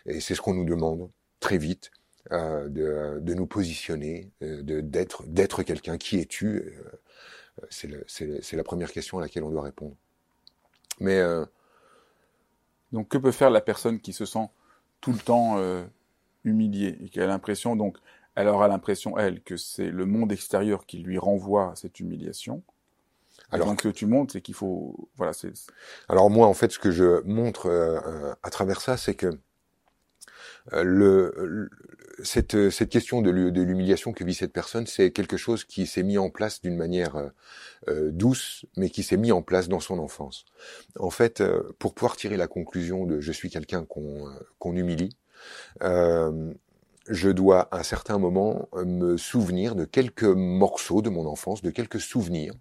[0.05, 1.91] Et c'est ce qu'on nous demande très vite
[2.31, 5.97] euh, de, de, nous positionner, de d'être d'être quelqu'un.
[5.97, 6.73] Qui es-tu?
[7.69, 9.95] C'est la première question à laquelle on doit répondre.
[10.99, 11.45] Mais euh,
[12.91, 14.49] donc que peut faire la personne qui se sent
[15.01, 15.83] tout le temps euh,
[16.43, 17.97] humiliée et qui a l'impression donc
[18.37, 22.63] elle aura l'impression elle que c'est le monde extérieur qui lui renvoie cette humiliation.
[23.51, 25.51] Alors donc, ce que tu montres, c'est qu'il faut, voilà, c'est.
[26.09, 29.39] Alors moi, en fait, ce que je montre euh, à travers ça, c'est que
[30.73, 31.69] euh, le,
[32.23, 36.17] cette, cette question de l'humiliation que vit cette personne, c'est quelque chose qui s'est mis
[36.17, 37.29] en place d'une manière euh,
[37.89, 40.45] euh, douce, mais qui s'est mis en place dans son enfance.
[40.99, 41.43] En fait,
[41.79, 44.25] pour pouvoir tirer la conclusion de je suis quelqu'un qu'on
[44.59, 45.15] qu'on humilie,
[47.09, 51.69] je dois à un certain moment me souvenir de quelques morceaux de mon enfance, de
[51.71, 52.53] quelques souvenirs,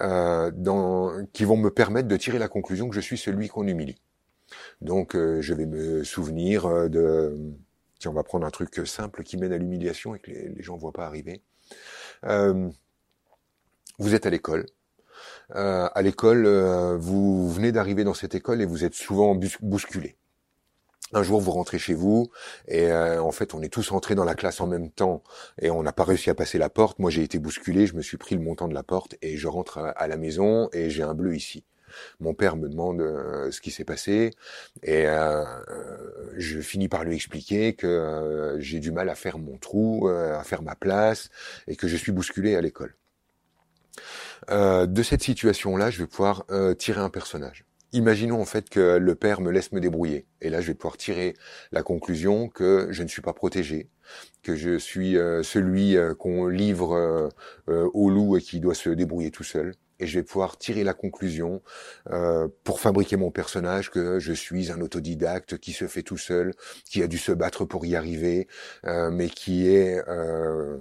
[0.00, 4.00] dans, qui vont me permettre de tirer la conclusion que je suis celui qu'on humilie.
[4.80, 7.36] Donc euh, je vais me souvenir euh, de...
[7.98, 10.74] Tiens, on va prendre un truc simple qui mène à l'humiliation et que les, gens
[10.74, 11.42] ne voient pas arriver.
[12.24, 12.68] Euh,
[13.98, 14.66] vous êtes à l'école.
[15.50, 16.46] à l'école,
[16.98, 20.16] vous venez d'arriver dans cette école et vous êtes souvent bousculé.
[21.14, 22.30] Un jour, vous rentrez chez vous
[22.68, 25.22] et en fait, on est tous rentrés dans la classe en même temps
[25.60, 26.98] et on n'a pas réussi à passer la porte.
[26.98, 29.48] Moi, j'ai été bousculé, je me suis pris le montant de la porte et je
[29.48, 31.64] rentre à la maison et j'ai un bleu ici.
[32.20, 34.32] Mon père me demande euh, ce qui s'est passé
[34.82, 35.44] et euh,
[36.36, 40.42] je finis par lui expliquer que euh, j'ai du mal à faire mon trou, à
[40.44, 41.30] faire ma place
[41.66, 42.96] et que je suis bousculé à l'école.
[44.48, 46.44] de cette situation-là, je vais pouvoir
[46.78, 47.64] tirer un personnage.
[47.94, 50.26] Imaginons en fait que le père me laisse me débrouiller.
[50.42, 51.34] Et là, je vais pouvoir tirer
[51.72, 53.88] la conclusion que je ne suis pas protégé,
[54.42, 57.30] que je suis celui qu'on livre
[57.68, 60.94] au loup et qui doit se débrouiller tout seul et je vais pouvoir tirer la
[60.94, 61.62] conclusion
[62.10, 66.52] euh, pour fabriquer mon personnage que je suis un autodidacte qui se fait tout seul,
[66.84, 68.48] qui a dû se battre pour y arriver,
[68.86, 70.78] euh, mais qui est euh,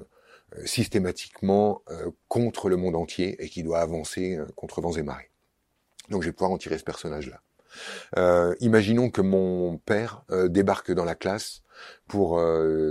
[0.66, 5.33] systématiquement euh, contre le monde entier et qui doit avancer euh, contre vents et marées.
[6.10, 7.42] Donc je vais pouvoir en tirer ce personnage-là.
[8.18, 11.64] Euh, imaginons que mon père débarque dans la classe
[12.08, 12.40] pour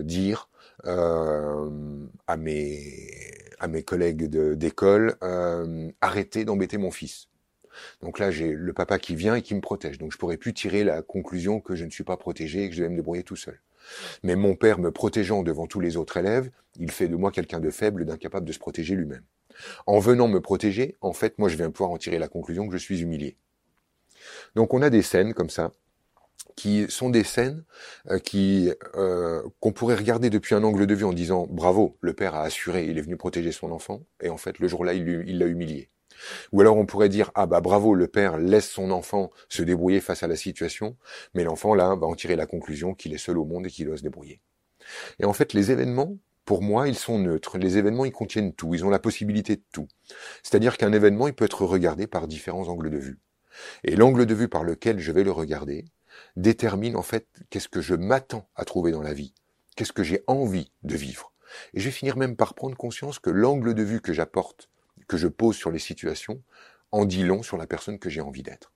[0.03, 0.49] dire
[0.85, 7.29] à mes à mes collègues d'école, euh, arrêtez d'embêter mon fils.
[8.01, 9.99] Donc là, j'ai le papa qui vient et qui me protège.
[9.99, 12.75] Donc je pourrais plus tirer la conclusion que je ne suis pas protégé et que
[12.75, 13.61] je vais me débrouiller tout seul.
[14.25, 17.61] Mais mon père me protégeant devant tous les autres élèves, il fait de moi quelqu'un
[17.61, 19.23] de faible, d'incapable de se protéger lui-même.
[19.87, 22.73] En venant me protéger, en fait, moi, je viens pouvoir en tirer la conclusion que
[22.73, 23.37] je suis humilié.
[24.55, 25.73] Donc on a des scènes comme ça
[26.57, 27.65] qui sont des scènes
[28.11, 32.13] euh, qui euh, qu'on pourrait regarder depuis un angle de vue en disant bravo, le
[32.13, 35.39] père a assuré, il est venu protéger son enfant, et en fait le jour-là il
[35.39, 35.89] l'a humilié.
[36.53, 40.01] Ou alors on pourrait dire ah bah bravo, le père laisse son enfant se débrouiller
[40.01, 40.97] face à la situation,
[41.35, 43.87] mais l'enfant là va en tirer la conclusion qu'il est seul au monde et qu'il
[43.87, 44.41] doit se débrouiller.
[45.21, 47.59] Et en fait les événements pour moi, ils sont neutres.
[47.59, 48.75] Les événements, ils contiennent tout.
[48.75, 49.89] Ils ont la possibilité de tout.
[50.43, 53.21] C'est-à-dire qu'un événement, il peut être regardé par différents angles de vue.
[53.85, 55.85] Et l'angle de vue par lequel je vais le regarder,
[56.37, 59.35] détermine en fait qu'est-ce que je m'attends à trouver dans la vie,
[59.77, 61.33] qu'est-ce que j'ai envie de vivre.
[61.75, 64.71] Et je vais finir même par prendre conscience que l'angle de vue que j'apporte,
[65.07, 66.43] que je pose sur les situations,
[66.91, 68.73] en dit long sur la personne que j'ai envie d'être.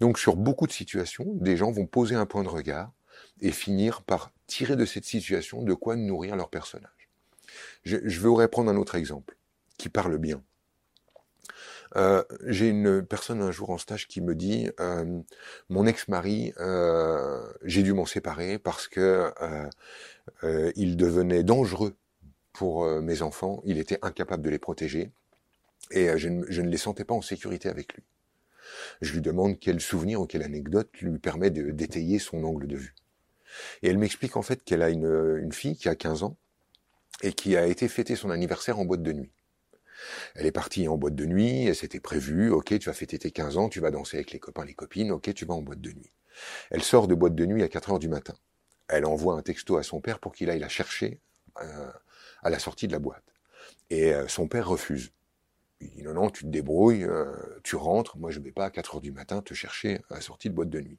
[0.00, 2.92] Donc sur beaucoup de situations, des gens vont poser un point de regard
[3.40, 7.08] et finir par tirer de cette situation de quoi nourrir leur personnage.
[7.84, 9.36] Je, je vais prendre un autre exemple
[9.78, 10.42] qui parle bien.
[11.96, 15.20] Euh, j'ai une personne un jour en stage qui me dit euh,
[15.68, 19.32] mon ex-mari, euh, j'ai dû m'en séparer parce que
[20.76, 21.96] il devenait dangereux
[22.52, 23.62] pour mes enfants.
[23.64, 25.10] Il était incapable de les protéger
[25.90, 28.04] et je ne, je ne les sentais pas en sécurité avec lui.
[29.00, 32.94] Je lui demande quel souvenir ou quelle anecdote lui permet d'étayer son angle de vue.
[33.82, 36.36] Et elle m'explique en fait qu'elle a une, fille qui a 15 ans
[37.22, 39.32] et qui a été fêter son anniversaire en boîte de nuit.
[40.34, 43.30] Elle est partie en boîte de nuit, et c'était prévu, ok, tu vas fêter tes
[43.30, 45.82] 15 ans, tu vas danser avec les copains, les copines, ok, tu vas en boîte
[45.82, 46.12] de nuit.
[46.70, 48.34] Elle sort de boîte de nuit à 4 heures du matin.
[48.88, 51.20] Elle envoie un texto à son père pour qu'il aille la chercher
[51.62, 51.90] euh,
[52.42, 53.24] à la sortie de la boîte.
[53.90, 55.12] Et euh, son père refuse.
[55.80, 57.32] Il dit non, non, tu te débrouilles, euh,
[57.62, 60.14] tu rentres, moi je ne vais pas à 4 heures du matin te chercher à
[60.14, 60.98] la sortie de boîte de nuit.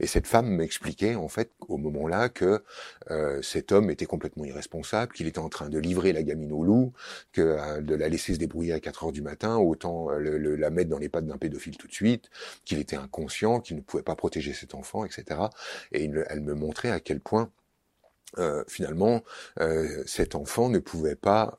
[0.00, 2.62] Et cette femme m'expliquait en fait au moment-là que
[3.10, 6.62] euh, cet homme était complètement irresponsable, qu'il était en train de livrer la gamine au
[6.62, 6.92] loup,
[7.32, 10.70] que euh, de la laisser se débrouiller à 4 heures du matin, autant euh, la
[10.70, 12.30] mettre dans les pattes d'un pédophile tout de suite,
[12.64, 15.40] qu'il était inconscient, qu'il ne pouvait pas protéger cet enfant, etc.
[15.92, 17.50] Et elle me montrait à quel point
[18.68, 19.22] finalement
[20.04, 21.56] cet enfant ne pouvait pas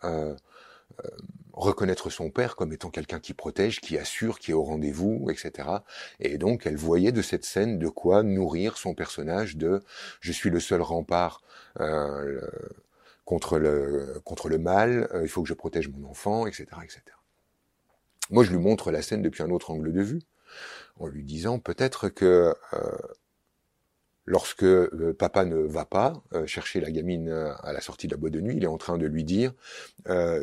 [1.58, 5.70] reconnaître son père comme étant quelqu'un qui protège, qui assure, qui est au rendez-vous, etc.
[6.20, 9.82] Et donc elle voyait de cette scène de quoi nourrir son personnage de
[10.22, 11.41] je suis le seul rempart
[11.80, 12.41] euh,
[13.26, 17.02] contre le contre le mal, euh, il faut que je protège mon enfant, etc., etc.
[18.30, 20.22] Moi je lui montre la scène depuis un autre angle de vue.
[21.00, 22.56] en lui disant peut-être que
[24.28, 24.66] lorsque
[25.13, 28.56] papa ne va pas chercher la gamine à la sortie de la boîte de nuit,
[28.58, 29.54] il est en train de lui dire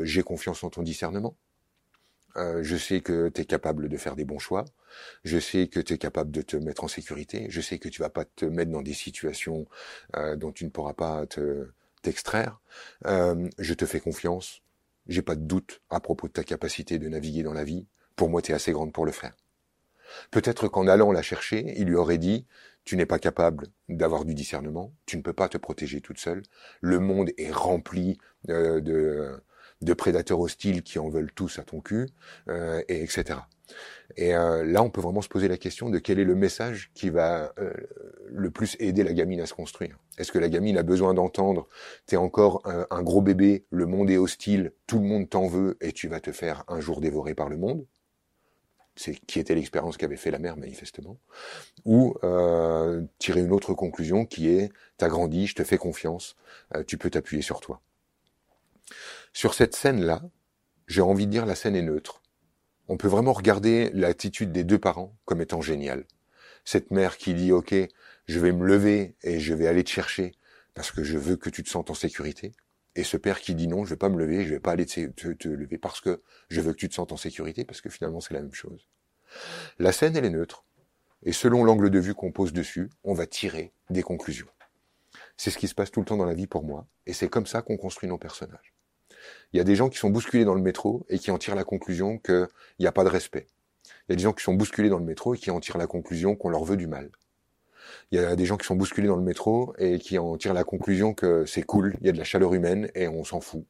[0.03, 1.37] j'ai confiance en ton discernement.
[2.37, 4.65] je sais que tu es capable de faire des bons choix.
[5.25, 7.47] Je sais que tu es capable de te mettre en sécurité.
[7.51, 9.67] Je sais que tu vas pas te mettre dans des situations
[10.37, 11.69] dont tu ne pourras pas te
[12.03, 12.61] t'extraire.
[13.05, 14.63] je te fais confiance.
[15.07, 17.87] J'ai pas de doute à propos de ta capacité de naviguer dans la vie.
[18.17, 19.35] Pour moi, tu es assez grande pour le faire.
[20.31, 22.47] Peut-être qu'en allant la chercher, il lui aurait dit
[22.85, 26.43] tu n'es pas capable d'avoir du discernement, tu ne peux pas te protéger toute seule.
[26.81, 28.19] Le monde est rempli
[28.51, 32.09] euh, de, prédateurs hostiles qui en veulent tous à ton cul,
[32.49, 33.41] euh, et etc.
[34.17, 36.91] Et euh, là, on peut vraiment se poser la question de quel est le message
[36.95, 37.55] qui va
[38.27, 39.99] le plus aider la gamine à se construire.
[40.19, 41.69] Est-ce que la gamine a besoin d'entendre
[42.07, 45.79] t'es encore un, un gros bébé, le monde est hostile, tout le monde t'en veut
[45.81, 47.87] et tu vas te faire un jour dévorer par le monde?
[48.97, 51.19] C'est qui était l'expérience qu'avait fait la mère manifestement,
[51.85, 56.37] ou euh, tirer une autre conclusion qui est t'as grandi, je te fais confiance,
[56.75, 57.81] euh, tu peux t'appuyer sur toi.
[59.33, 60.23] Sur cette scène-là,
[60.87, 62.23] j'ai envie de dire la scène est neutre.
[62.89, 66.05] On peut vraiment regarder l'attitude des deux parents comme étant géniale.
[66.65, 67.75] Cette mère qui dit ok,
[68.27, 70.33] je vais me lever et je vais aller te chercher
[70.75, 72.53] parce que je veux que tu te sentes en sécurité.
[72.97, 74.87] Et ce père qui dit non, je vais pas me lever, je vais pas aller
[74.87, 78.21] te, lever parce que je veux que tu te sentes en sécurité, parce que finalement
[78.21, 78.89] c'est la même chose.
[79.79, 80.65] La scène, elle est neutre.
[81.25, 84.47] Et selon l'angle de vue qu'on pose dessus, on va tirer des conclusions.
[85.37, 87.29] C'est ce qui se passe tout le temps dans la vie pour moi, et c'est
[87.29, 88.75] comme ça qu'on construit nos personnages.
[89.53, 91.55] Il y a des gens qui sont bousculés dans le métro et qui en tirent
[91.55, 93.47] la conclusion qu'il n'y a pas de respect.
[94.09, 95.79] Il y a des gens qui sont bousculés dans le métro et qui en tirent
[95.79, 97.11] la conclusion qu'on leur veut du mal.
[98.11, 100.55] Il y a des gens qui sont bousculés dans le métro et qui en tirent
[100.55, 103.41] la conclusion que c'est cool, il y a de la chaleur humaine et on s'en
[103.41, 103.65] fout.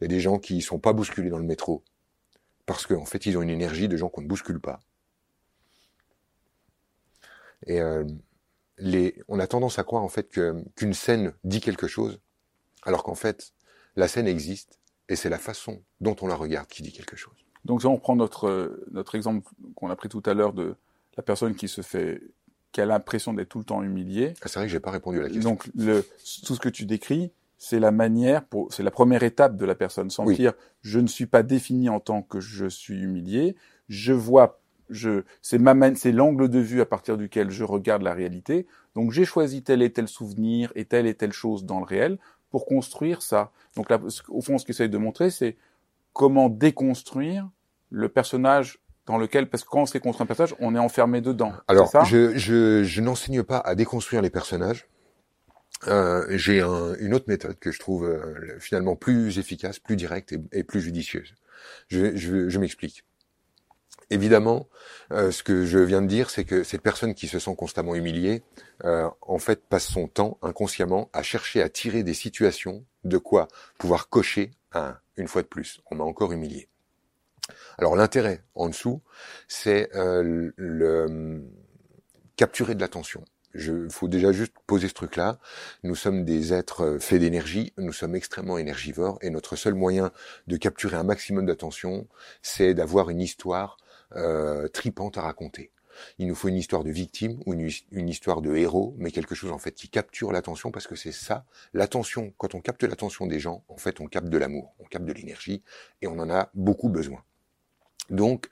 [0.00, 1.82] Il y a des gens qui sont pas bousculés dans le métro
[2.66, 4.80] parce qu'en fait ils ont une énergie de gens qu'on ne bouscule pas.
[7.66, 8.04] Et euh,
[9.26, 12.20] on a tendance à croire en fait qu'une scène dit quelque chose,
[12.82, 13.52] alors qu'en fait
[13.96, 17.34] la scène existe et c'est la façon dont on la regarde qui dit quelque chose.
[17.64, 20.76] Donc si on reprend notre notre exemple qu'on a pris tout à l'heure de
[21.16, 22.20] la personne qui se fait
[22.72, 24.34] qui a l'impression d'être tout le temps humilié.
[24.42, 25.50] Ah, c'est vrai que j'ai pas répondu à la question.
[25.50, 26.06] Donc le,
[26.44, 29.74] tout ce que tu décris, c'est la manière pour, c'est la première étape de la
[29.74, 30.10] personne.
[30.10, 30.52] Sans dire,
[30.82, 33.56] je ne suis pas défini en tant que je suis humilié.
[33.88, 38.14] Je vois, je, c'est ma, c'est l'angle de vue à partir duquel je regarde la
[38.14, 38.66] réalité.
[38.94, 42.18] Donc j'ai choisi tel et tel souvenir et telle et telle chose dans le réel
[42.50, 43.50] pour construire ça.
[43.76, 45.56] Donc là, au fond, ce qu'il essaye de montrer, c'est
[46.12, 47.48] comment déconstruire
[47.90, 48.78] le personnage
[49.08, 51.52] dans lequel, parce que quand on se contre un personnage, on est enfermé dedans.
[51.66, 54.86] Alors, je, je, je n'enseigne pas à déconstruire les personnages.
[55.86, 60.32] Euh, j'ai un, une autre méthode que je trouve euh, finalement plus efficace, plus directe
[60.32, 61.34] et, et plus judicieuse.
[61.88, 63.04] Je, je, je m'explique.
[64.10, 64.68] Évidemment,
[65.12, 67.94] euh, ce que je viens de dire, c'est que cette personne qui se sent constamment
[67.94, 68.42] humiliée,
[68.84, 73.48] euh, en fait, passe son temps inconsciemment à chercher à tirer des situations de quoi
[73.78, 75.80] pouvoir cocher un, une fois de plus.
[75.90, 76.68] On m'a encore humilié.
[77.78, 79.02] Alors l'intérêt en dessous,
[79.46, 81.48] c'est euh, le
[82.36, 83.24] capturer de l'attention.
[83.54, 85.38] Il faut déjà juste poser ce truc-là.
[85.82, 90.12] Nous sommes des êtres euh, faits d'énergie, nous sommes extrêmement énergivores, et notre seul moyen
[90.46, 92.06] de capturer un maximum d'attention,
[92.42, 93.78] c'est d'avoir une histoire
[94.14, 95.72] euh, tripante à raconter.
[96.18, 99.34] Il nous faut une histoire de victime ou une, une histoire de héros, mais quelque
[99.34, 102.32] chose en fait qui capture l'attention parce que c'est ça, l'attention.
[102.38, 105.12] Quand on capte l'attention des gens, en fait, on capte de l'amour, on capte de
[105.12, 105.62] l'énergie,
[106.02, 107.24] et on en a beaucoup besoin.
[108.10, 108.48] Donc,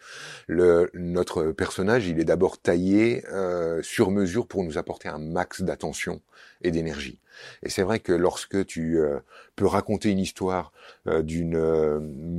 [0.48, 5.62] le, notre personnage, il est d'abord taillé euh, sur mesure pour nous apporter un max
[5.62, 6.20] d'attention
[6.62, 7.20] et d'énergie.
[7.62, 9.18] Et c'est vrai que lorsque tu euh,
[9.56, 10.72] peux raconter une histoire
[11.06, 11.58] euh, d'une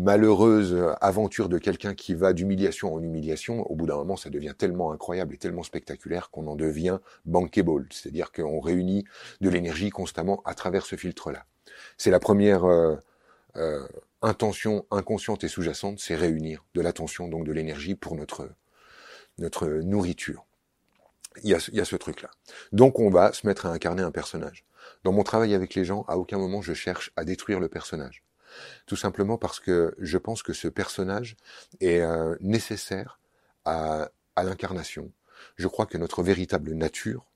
[0.04, 4.54] malheureuse aventure de quelqu'un qui va d'humiliation en humiliation, au bout d'un moment, ça devient
[4.58, 9.06] tellement incroyable et tellement spectaculaire qu'on en devient bankable, c'est-à-dire qu'on réunit
[9.42, 11.46] de l'énergie constamment à travers ce filtre-là.
[11.98, 12.66] C'est la première
[14.22, 18.50] intention inconsciente et sous-jacente, c'est réunir de l'attention, donc de l'énergie pour notre,
[19.38, 20.46] notre nourriture.
[21.44, 22.32] Il y, a, il y a ce truc-là.
[22.72, 24.66] Donc on va se mettre à incarner un personnage.
[25.04, 28.24] Dans mon travail avec les gens, à aucun moment je cherche à détruire le personnage.
[28.88, 31.36] Tout simplement parce que je pense que ce personnage
[31.80, 33.20] est euh, nécessaire
[33.66, 35.12] à, à l'incarnation.
[35.58, 37.28] Je crois que notre véritable nature,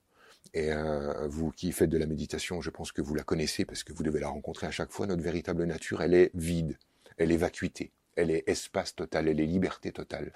[0.53, 3.83] et euh, vous qui faites de la méditation, je pense que vous la connaissez parce
[3.83, 5.07] que vous devez la rencontrer à chaque fois.
[5.07, 6.77] Notre véritable nature, elle est vide,
[7.17, 10.33] elle est vacuité, elle est espace total, elle est liberté totale.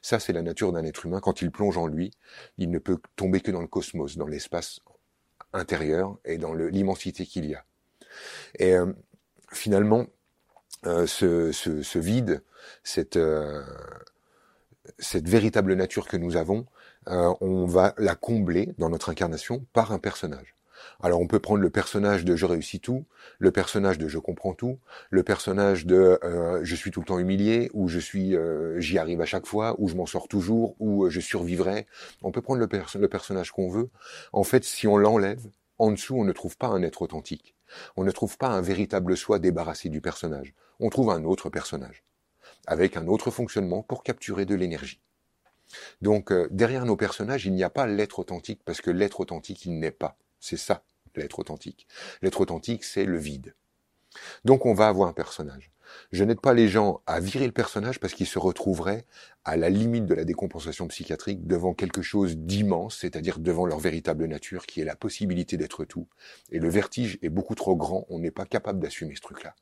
[0.00, 1.20] Ça, c'est la nature d'un être humain.
[1.20, 2.12] Quand il plonge en lui,
[2.56, 4.80] il ne peut tomber que dans le cosmos, dans l'espace
[5.52, 7.64] intérieur et dans l'immensité qu'il y a.
[8.58, 8.92] Et euh,
[9.52, 10.06] finalement,
[10.86, 12.42] euh, ce, ce, ce, vide,
[12.84, 13.18] cette,
[14.98, 16.66] cette véritable nature que nous avons,
[17.08, 20.54] euh, on va la combler dans notre incarnation par un personnage.
[21.00, 23.04] Alors on peut prendre le personnage de je réussis tout,
[23.38, 24.78] le personnage de je comprends tout,
[25.10, 28.98] le personnage de euh, je suis tout le temps humilié, ou je suis euh, j'y
[28.98, 31.86] arrive à chaque fois, ou je m'en sors toujours, ou je survivrai.
[32.22, 32.68] On peut prendre le,
[33.00, 33.90] le personnage qu'on veut.
[34.32, 35.46] En fait, si on l'enlève,
[35.78, 37.54] en dessous, on ne trouve pas un être authentique.
[37.96, 40.54] On ne trouve pas un véritable soi débarrassé du personnage.
[40.80, 42.02] On trouve un autre personnage,
[42.66, 45.00] avec un autre fonctionnement pour capturer de l'énergie.
[46.00, 49.64] Donc euh, derrière nos personnages, il n'y a pas l'être authentique, parce que l'être authentique,
[49.64, 50.16] il n'est pas.
[50.40, 50.82] C'est ça,
[51.16, 51.86] l'être authentique.
[52.22, 53.54] L'être authentique, c'est le vide.
[54.44, 55.70] Donc on va avoir un personnage.
[56.12, 59.06] Je n'aide pas les gens à virer le personnage parce qu'ils se retrouveraient
[59.44, 64.26] à la limite de la décompensation psychiatrique devant quelque chose d'immense, c'est-à-dire devant leur véritable
[64.26, 66.06] nature qui est la possibilité d'être tout.
[66.50, 69.54] Et le vertige est beaucoup trop grand, on n'est pas capable d'assumer ce truc-là.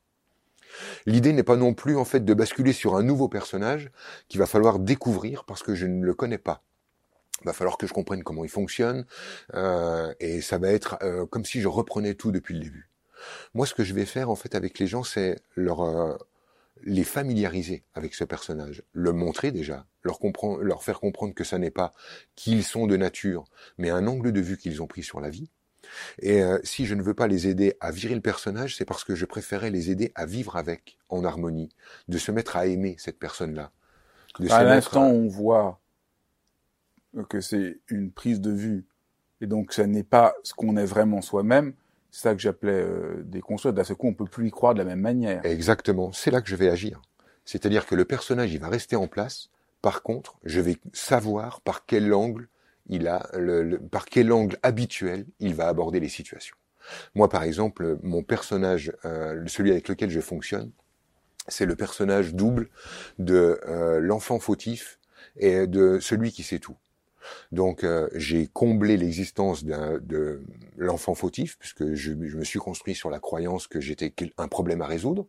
[1.06, 3.90] L'idée n'est pas non plus en fait de basculer sur un nouveau personnage
[4.28, 6.62] qu'il va falloir découvrir parce que je ne le connais pas.
[7.42, 9.04] Il va falloir que je comprenne comment il fonctionne
[9.54, 12.90] euh, et ça va être euh, comme si je reprenais tout depuis le début.
[13.54, 16.16] Moi, ce que je vais faire en fait avec les gens, c'est leur euh,
[16.82, 20.18] les familiariser avec ce personnage, le montrer déjà, leur,
[20.60, 21.92] leur faire comprendre que ça n'est pas
[22.34, 23.44] qu'ils sont de nature,
[23.78, 25.50] mais un angle de vue qu'ils ont pris sur la vie.
[26.20, 29.04] Et euh, si je ne veux pas les aider à virer le personnage, c'est parce
[29.04, 31.70] que je préférais les aider à vivre avec, en harmonie,
[32.08, 33.70] de se mettre à aimer cette personne-là.
[34.50, 35.80] À l'instant, on voit
[37.28, 38.84] que c'est une prise de vue,
[39.40, 41.72] et donc ça n'est pas ce qu'on est vraiment soi-même,
[42.10, 43.74] c'est ça que j'appelais euh, des construits.
[43.74, 45.44] D'un seul coup, on peut plus y croire de la même manière.
[45.44, 46.12] Exactement.
[46.12, 47.02] C'est là que je vais agir.
[47.44, 49.50] C'est-à-dire que le personnage, il va rester en place.
[49.82, 52.48] Par contre, je vais savoir par quel angle
[52.88, 56.56] il a, le, par quel angle habituel il va aborder les situations.
[57.14, 60.70] Moi, par exemple, mon personnage, euh, celui avec lequel je fonctionne,
[61.48, 62.68] c'est le personnage double
[63.18, 64.98] de euh, l'enfant fautif
[65.36, 66.76] et de celui qui sait tout.
[67.52, 70.42] Donc euh, j'ai comblé l'existence de
[70.76, 74.86] l'enfant fautif, puisque je, me suis construit sur la croyance que j'étais un problème à
[74.86, 75.26] résoudre.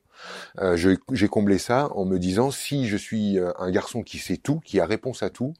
[0.59, 0.77] Euh,
[1.11, 4.59] j'ai comblé ça en me disant si je suis euh, un garçon qui sait tout,
[4.59, 5.53] qui a réponse à tout,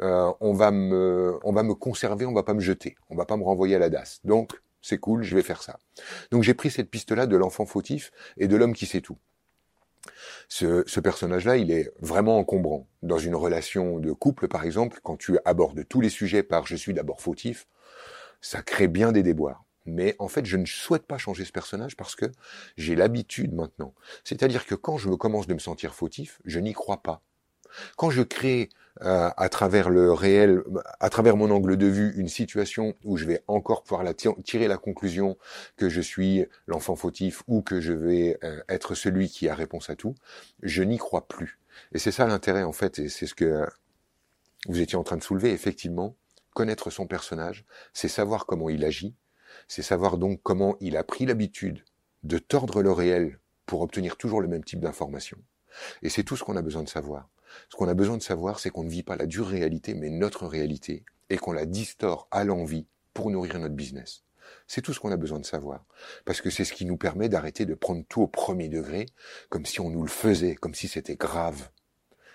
[0.00, 3.36] on va me on va me conserver, on va pas me jeter, on va pas
[3.36, 4.20] me renvoyer à la DAS.
[4.24, 5.78] Donc c'est cool, je vais faire ça.
[6.30, 9.18] Donc j'ai pris cette piste-là de l'enfant fautif et de l'homme qui sait tout.
[10.54, 12.86] Ce, personnage-là, il est vraiment encombrant.
[13.00, 16.76] Dans une relation de couple, par exemple, quand tu abordes tous les sujets par je
[16.76, 17.66] suis d'abord fautif,
[18.42, 19.64] ça crée bien des déboires.
[19.86, 22.26] Mais en fait, je ne souhaite pas changer ce personnage parce que
[22.76, 23.94] j'ai l'habitude maintenant.
[24.24, 27.22] C'est-à-dire que quand je me commence de me sentir fautif, je n'y crois pas.
[27.96, 28.68] Quand je crée
[29.02, 30.62] euh, à travers le réel,
[31.00, 34.04] à travers mon angle de vue, une situation où je vais encore pouvoir
[34.44, 35.38] tirer la conclusion
[35.76, 39.90] que je suis l'enfant fautif ou que je vais euh, être celui qui a réponse
[39.90, 40.14] à tout,
[40.62, 41.58] je n'y crois plus.
[41.92, 43.66] Et c'est ça l'intérêt en fait, et c'est ce que
[44.68, 46.14] vous étiez en train de soulever, effectivement,
[46.54, 49.14] connaître son personnage, c'est savoir comment il agit,
[49.68, 51.84] c'est savoir donc comment il a pris l'habitude
[52.22, 55.38] de tordre le réel pour obtenir toujours le même type d'information.
[56.02, 57.28] Et c'est tout ce qu'on a besoin de savoir.
[57.68, 60.10] Ce qu'on a besoin de savoir, c'est qu'on ne vit pas la dure réalité, mais
[60.10, 64.24] notre réalité, et qu'on la distord à l'envie pour nourrir notre business.
[64.66, 65.84] C'est tout ce qu'on a besoin de savoir.
[66.24, 69.06] Parce que c'est ce qui nous permet d'arrêter de prendre tout au premier degré,
[69.48, 71.70] comme si on nous le faisait, comme si c'était grave.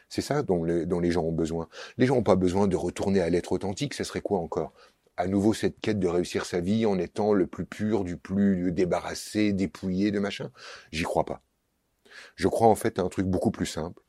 [0.10, 1.68] C'est ça dont, les gens ont besoin.
[1.98, 4.74] Les gens n'ont pas besoin de retourner à l'être authentique, ce serait quoi encore?
[5.18, 8.72] À nouveau cette quête de réussir sa vie en étant le plus pur, du plus
[8.72, 10.52] débarrassé, dépouillé de machin?
[10.92, 11.42] J'y crois pas.
[12.36, 14.02] Je crois en fait à un truc beaucoup plus simple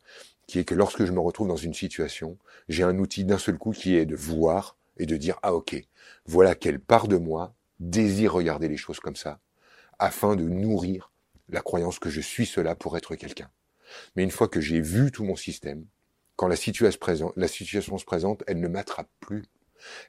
[0.49, 2.39] qui est que lorsque je me retrouve dans une situation,
[2.69, 5.77] j'ai un outil d'un seul coup qui est de voir et de dire ah ok,
[6.27, 9.39] voilà quelle part de moi désire regarder les choses comme ça,
[10.01, 11.13] afin de nourrir
[11.51, 13.51] la croyance que je suis cela pour être quelqu'un.
[14.17, 15.85] Mais une fois que j'ai vu tout mon système,
[16.35, 19.45] quand la situation, se présente, elle ne m'attrape plus.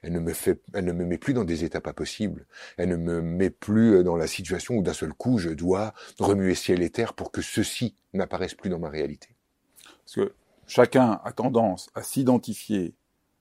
[0.02, 2.46] Elle ne me fait, elle ne me met plus dans des états pas possibles.
[2.76, 6.54] Elle ne me met plus dans la situation où d'un seul coup je dois remuer
[6.54, 9.36] ciel et terre pour que ceci n'apparaisse plus dans ma réalité.
[10.10, 10.34] Parce que
[10.66, 12.94] chacun a tendance à s'identifier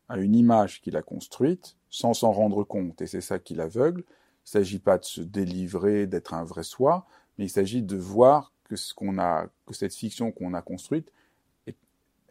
[0.07, 4.01] à une image qu'il a construite sans s'en rendre compte, et c'est ça qui l'aveugle.
[4.01, 7.07] Il ne s'agit pas de se délivrer, d'être un vrai soi,
[7.37, 11.11] mais il s'agit de voir que que cette fiction qu'on a construite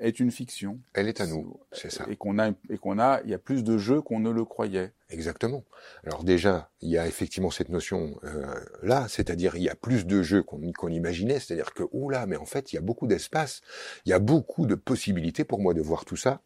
[0.01, 0.78] est une fiction.
[0.94, 2.07] Elle est à nous, c'est ça.
[2.09, 4.44] Et qu'on a, et qu'on a, il y a plus de jeux qu'on ne le
[4.44, 4.92] croyait.
[5.11, 5.64] Exactement.
[6.05, 10.07] Alors déjà, il y a effectivement cette notion euh, là, c'est-à-dire il y a plus
[10.07, 13.07] de jeux qu'on qu'on imaginait, c'est-à-dire que là, mais en fait, il y a beaucoup
[13.07, 13.62] d'espace,
[14.05, 16.40] il y a beaucoup de possibilités pour moi de voir tout ça.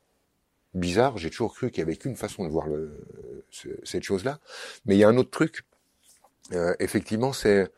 [0.74, 2.98] Bizarre, j'ai toujours cru qu'il y avait qu'une façon de voir le,
[3.84, 4.38] cette chose-là,
[4.86, 5.64] mais il y a un autre truc.
[6.52, 7.70] Euh, effectivement, c'est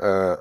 [0.00, 0.36] euh,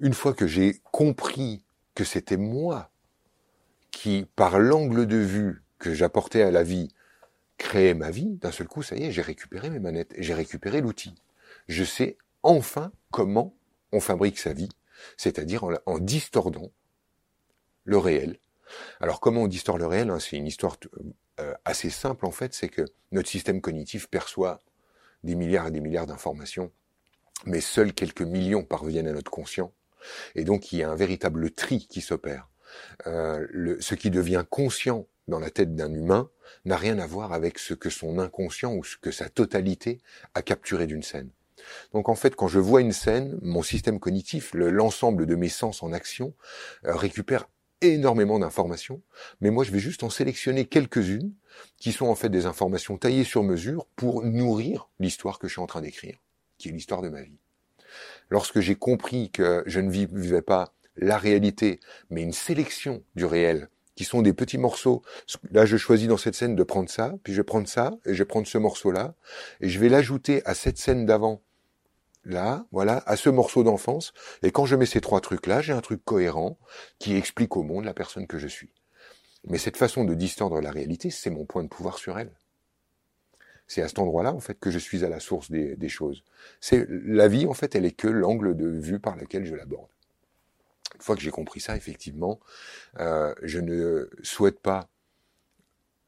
[0.00, 1.62] une fois que j'ai compris
[1.94, 2.90] que c'était moi
[3.90, 6.88] qui, par l'angle de vue que j'apportais à la vie,
[7.58, 10.80] créait ma vie, d'un seul coup, ça y est, j'ai récupéré mes manettes, j'ai récupéré
[10.80, 11.14] l'outil.
[11.68, 13.54] Je sais enfin comment
[13.92, 14.70] on fabrique sa vie,
[15.16, 16.72] c'est-à-dire en, distordant
[17.84, 18.38] le réel.
[19.00, 20.76] Alors comment on distord le réel hein, C'est une histoire
[21.40, 24.60] euh, assez simple en fait, c'est que notre système cognitif perçoit
[25.24, 26.70] des milliards et des milliards d'informations,
[27.44, 29.72] mais seuls quelques millions parviennent à notre conscient.
[30.34, 32.48] Et donc il y a un véritable tri qui s'opère.
[33.06, 36.30] Euh, ce qui devient conscient dans la tête d'un humain
[36.64, 39.98] n'a rien à voir avec ce que son inconscient ou ce que sa totalité
[40.34, 41.30] a capturé d'une scène.
[41.92, 45.82] Donc en fait, quand je vois une scène, mon système cognitif, l'ensemble de mes sens
[45.82, 46.34] en action,
[46.84, 47.48] euh, récupère
[47.82, 49.00] énormément d'informations,
[49.40, 51.32] mais moi je vais juste en sélectionner quelques-unes
[51.78, 55.62] qui sont en fait des informations taillées sur mesure pour nourrir l'histoire que je suis
[55.62, 56.18] en train d'écrire,
[56.58, 57.38] qui est l'histoire de ma vie.
[58.30, 63.68] Lorsque j'ai compris que je ne vivais pas la réalité, mais une sélection du réel,
[64.00, 65.02] qui sont des petits morceaux.
[65.50, 68.14] Là, je choisis dans cette scène de prendre ça, puis je vais prendre ça, et
[68.14, 69.14] je vais prendre ce morceau-là,
[69.60, 71.42] et je vais l'ajouter à cette scène d'avant,
[72.24, 75.82] là, voilà, à ce morceau d'enfance, et quand je mets ces trois trucs-là, j'ai un
[75.82, 76.58] truc cohérent
[76.98, 78.72] qui explique au monde la personne que je suis.
[79.44, 82.32] Mais cette façon de distordre la réalité, c'est mon point de pouvoir sur elle.
[83.70, 86.24] C'est à cet endroit-là, en fait, que je suis à la source des, des choses.
[86.60, 89.86] C'est la vie, en fait, elle est que l'angle de vue par lequel je l'aborde.
[90.96, 92.40] Une fois que j'ai compris ça, effectivement,
[92.98, 94.88] euh, je ne souhaite pas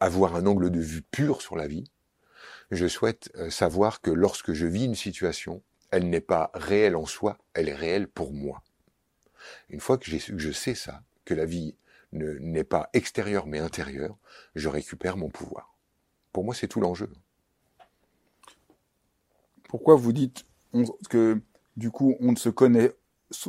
[0.00, 1.84] avoir un angle de vue pur sur la vie.
[2.72, 7.06] Je souhaite euh, savoir que lorsque je vis une situation, elle n'est pas réelle en
[7.06, 8.64] soi, elle est réelle pour moi.
[9.68, 11.76] Une fois que, que je sais ça, que la vie
[12.10, 14.18] n'est pas extérieure mais intérieure,
[14.56, 15.76] je récupère mon pouvoir.
[16.32, 17.08] Pour moi, c'est tout l'enjeu.
[19.72, 20.44] Pourquoi vous dites
[21.08, 21.40] que
[21.78, 22.92] du coup, on ne se connaît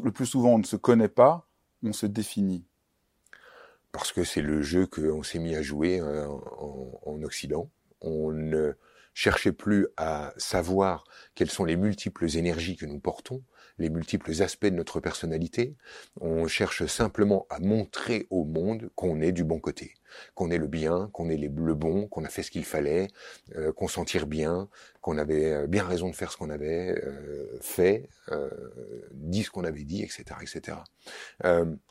[0.01, 1.49] le plus souvent, on ne se connaît pas,
[1.83, 2.63] on se définit?
[3.91, 7.69] Parce que c'est le jeu qu'on s'est mis à jouer euh, en, Occident.
[7.99, 8.71] On ne
[9.13, 11.03] cherchait plus à savoir
[11.35, 13.43] quelles sont les multiples énergies que nous portons,
[13.77, 15.75] les multiples aspects de notre personnalité.
[16.21, 19.93] On cherche simplement à montrer au monde qu'on est du bon côté,
[20.35, 23.07] qu'on est le bien, qu'on est le bon, qu'on a fait ce qu'il fallait,
[23.55, 24.69] euh, qu'on s'en tire bien,
[25.01, 28.09] qu'on avait euh, bien raison de faire ce qu'on avait euh, fait,
[29.11, 30.77] dit ce qu'on avait dit, etc., etc.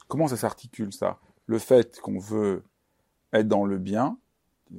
[0.08, 1.18] Comment ça s'articule ça?
[1.46, 2.62] Le fait qu'on veut
[3.32, 4.18] être dans le bien,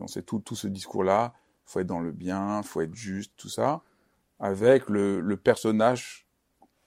[0.07, 1.33] c'est tout, tout ce discours-là,
[1.65, 3.81] faut être dans le bien, faut être juste, tout ça,
[4.39, 6.22] avec le, le personnage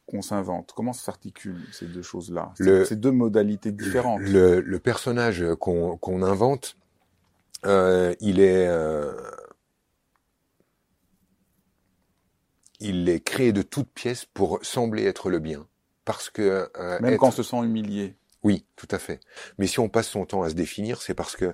[0.06, 2.52] qu'on s'invente Comment s'articulent ces deux choses-là?
[2.58, 4.20] Ces deux modalités différentes.
[4.22, 6.76] Le, personnage qu'on invente,
[7.64, 9.12] euh, il est euh,
[12.78, 15.66] il est créé de toutes pièces pour sembler être le bien,
[16.04, 18.16] parce que euh, même quand on se sent humilié.
[18.42, 19.18] Oui, tout à fait.
[19.58, 21.52] Mais si on passe son temps à se définir, c'est parce que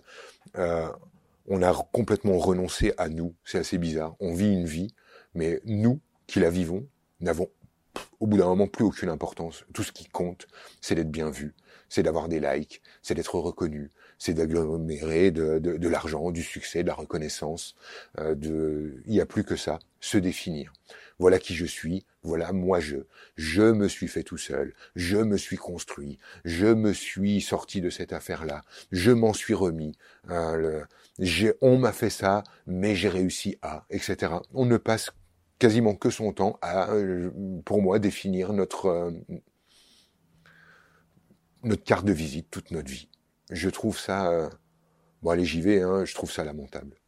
[1.48, 3.34] on a complètement renoncé à nous.
[3.44, 4.14] C'est assez bizarre.
[4.20, 4.94] On vit une vie,
[5.34, 6.86] mais nous qui la vivons
[7.20, 7.48] n'avons
[8.20, 9.64] au bout d'un moment plus aucune importance.
[9.72, 10.46] Tout ce qui compte,
[10.80, 11.54] c'est d'être bien vu,
[11.88, 16.88] c'est d'avoir des likes, c'est d'être reconnu, c'est d'agglomérer de, de, l'argent, du succès, de
[16.88, 17.74] la reconnaissance.
[18.18, 19.02] Euh, de...
[19.06, 20.72] Il n'y a plus que ça, se définir.
[21.18, 22.96] Voilà qui je suis, voilà moi je.
[23.36, 27.90] Je me suis fait tout seul, je me suis construit, je me suis sorti de
[27.90, 29.96] cette affaire-là, je m'en suis remis.
[30.30, 30.84] Euh,
[31.60, 34.32] on m'a fait ça, mais j'ai réussi à, etc.
[34.54, 35.10] On ne passe
[35.62, 37.30] quasiment que son temps à, euh,
[37.64, 39.12] pour moi, définir notre, euh,
[41.62, 43.08] notre carte de visite toute notre vie.
[43.48, 44.50] Je trouve ça, euh,
[45.22, 47.01] bon allez j'y vais, hein, je trouve ça lamentable.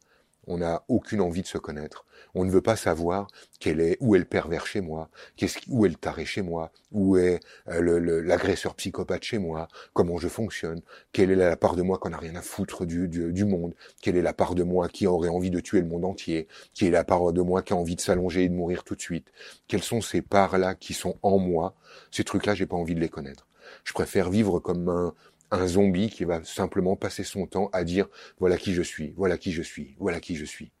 [0.47, 2.05] On n'a aucune envie de se connaître.
[2.33, 3.27] On ne veut pas savoir
[3.59, 6.71] quelle est, où est le pervers chez moi, qu'est-ce où est le taré chez moi,
[6.91, 7.39] où est
[7.69, 10.81] euh, l'agresseur psychopathe chez moi, comment je fonctionne,
[11.13, 14.17] quelle est la part de moi qu'on n'a rien à foutre du, du, monde, quelle
[14.17, 16.91] est la part de moi qui aurait envie de tuer le monde entier, qui est
[16.91, 19.31] la part de moi qui a envie de s'allonger et de mourir tout de suite.
[19.67, 21.75] Quelles sont ces parts-là qui sont en moi?
[22.11, 23.47] Ces trucs-là, j'ai pas envie de les connaître.
[23.83, 25.13] Je préfère vivre comme un,
[25.51, 28.07] un zombie qui va simplement passer son temps à dire
[28.39, 30.71] voilà qui je suis, voilà qui je suis, voilà qui je suis.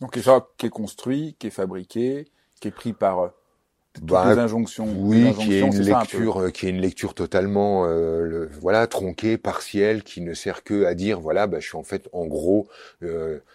[0.00, 2.26] Donc ça qui est construit, qui est fabriqué,
[2.60, 3.28] qui est pris par euh,
[3.92, 4.88] toutes bah, les injonctions.
[4.98, 10.02] Oui, qui est une lecture, euh, qui est une lecture totalement, euh, voilà, tronquée, partielle,
[10.02, 12.68] qui ne sert que à dire, voilà, bah, je suis en fait, en gros,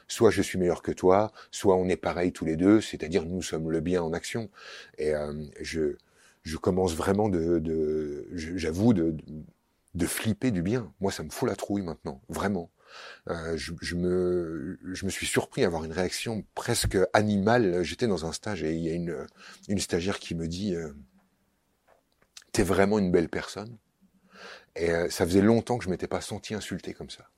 [0.07, 3.41] soit je suis meilleur que toi, soit on est pareil tous les deux, c'est-à-dire nous
[3.41, 4.49] sommes le bien en action.
[4.97, 5.11] Et
[5.59, 5.95] je,
[6.43, 9.23] je commence vraiment de, de j'avoue de, de
[10.05, 10.93] flipper du bien.
[10.99, 12.71] Moi, ça me fout la trouille maintenant, vraiment.
[13.29, 17.83] Euh, je, me, je me suis surpris à avoir une réaction presque animale.
[17.83, 19.25] J'étais dans un stage et il y a une,
[19.67, 20.93] une stagiaire qui me dit euh,
[22.51, 23.77] T'es vraiment une belle personne
[24.75, 27.29] Et euh, ça faisait longtemps que je m'étais pas senti insulté comme ça.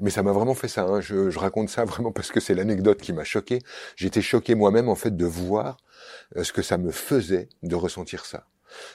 [0.00, 0.84] Mais ça m'a vraiment fait ça.
[0.84, 1.00] Hein.
[1.00, 3.60] Je, je, raconte ça vraiment parce que c'est l'anecdote qui m'a choqué.
[3.96, 5.76] J'étais choqué moi-même en fait de voir
[6.36, 8.46] euh, ce que ça me faisait de ressentir ça.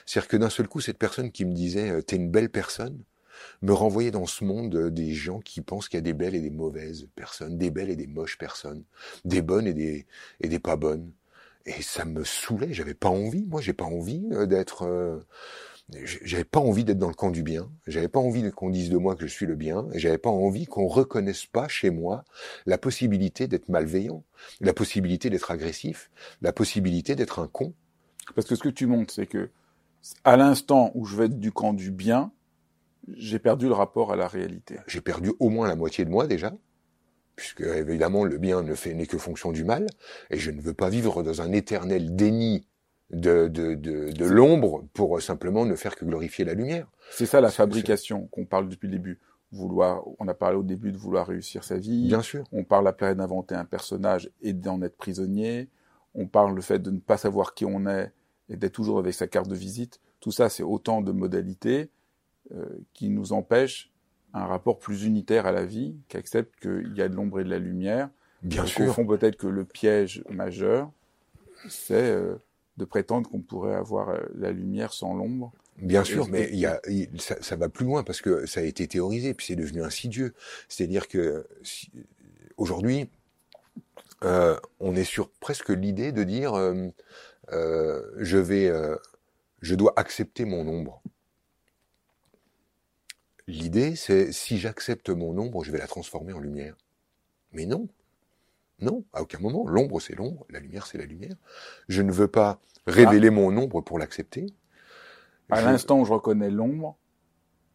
[0.06, 2.98] C'est-à-dire que d'un seul coup, cette personne qui me disait euh, "t'es une belle personne",
[3.62, 6.40] me renvoyait dans ce monde des gens qui pensent qu'il y a des belles et
[6.40, 8.84] des mauvaises personnes, des belles et des moches personnes,
[9.24, 10.06] des bonnes et des
[10.40, 11.10] et des pas bonnes.
[11.66, 12.72] Et ça me saoulait.
[12.74, 13.46] J'avais pas envie.
[13.46, 14.86] Moi, j'ai pas envie d'être
[15.92, 18.96] j'avais pas envie d'être dans le camp du bien, j'avais pas envie qu'on dise de
[18.96, 22.24] moi que je suis le bien, j'avais pas envie qu'on reconnaisse pas chez moi
[22.64, 24.24] la possibilité d'être malveillant,
[24.60, 26.10] la possibilité d'être agressif,
[26.40, 27.74] la possibilité d'être un con.
[28.34, 29.50] Parce que ce que tu montres, c'est que
[30.24, 32.32] à l'instant où je vais être du camp du bien,
[33.16, 34.78] j'ai perdu le rapport à la réalité.
[34.86, 36.54] J'ai perdu au moins la moitié de moi déjà,
[37.36, 39.86] puisque évidemment le bien ne fait n'est que fonction du mal,
[40.30, 42.66] et je ne veux pas vivre dans un éternel déni
[43.10, 46.90] de, de, de, de l'ombre pour simplement ne faire que glorifier la lumière.
[47.10, 49.20] C'est ça la fabrication qu'on parle depuis le début.
[49.52, 52.08] Vouloir, on a parlé au début de vouloir réussir sa vie.
[52.08, 52.44] Bien sûr.
[52.50, 55.68] On parle après d'inventer un personnage et d'en être prisonnier.
[56.14, 58.10] On parle le fait de ne pas savoir qui on est
[58.48, 60.00] et d'être toujours avec sa carte de visite.
[60.20, 61.90] Tout ça, c'est autant de modalités
[62.52, 63.90] euh, qui nous empêchent
[64.32, 67.44] un rapport plus unitaire à la vie, qui accepte qu'il y a de l'ombre et
[67.44, 68.10] de la lumière.
[68.42, 68.88] Bien sûr.
[68.88, 70.90] Au fond, peut-être que le piège majeur,
[71.68, 72.34] c'est euh,
[72.76, 75.52] de prétendre qu'on pourrait avoir euh, la lumière sans l'ombre.
[75.78, 76.80] Bien sûr, mais il y a,
[77.18, 80.32] ça, ça, va plus loin parce que ça a été théorisé, puis c'est devenu insidieux.
[80.68, 81.90] C'est-à-dire que si,
[82.56, 83.08] aujourd'hui,
[84.24, 86.88] euh, on est sur presque l'idée de dire euh,
[87.52, 88.96] euh, je vais, euh,
[89.60, 91.02] je dois accepter mon ombre.
[93.46, 96.76] L'idée, c'est si j'accepte mon ombre, je vais la transformer en lumière.
[97.52, 97.88] Mais non,
[98.80, 99.66] non, à aucun moment.
[99.68, 101.36] L'ombre, c'est l'ombre, la lumière, c'est la lumière.
[101.88, 103.32] Je ne veux pas révéler ah.
[103.32, 104.46] mon ombre pour l'accepter.
[105.50, 105.66] À je...
[105.66, 106.96] l'instant où je reconnais l'ombre,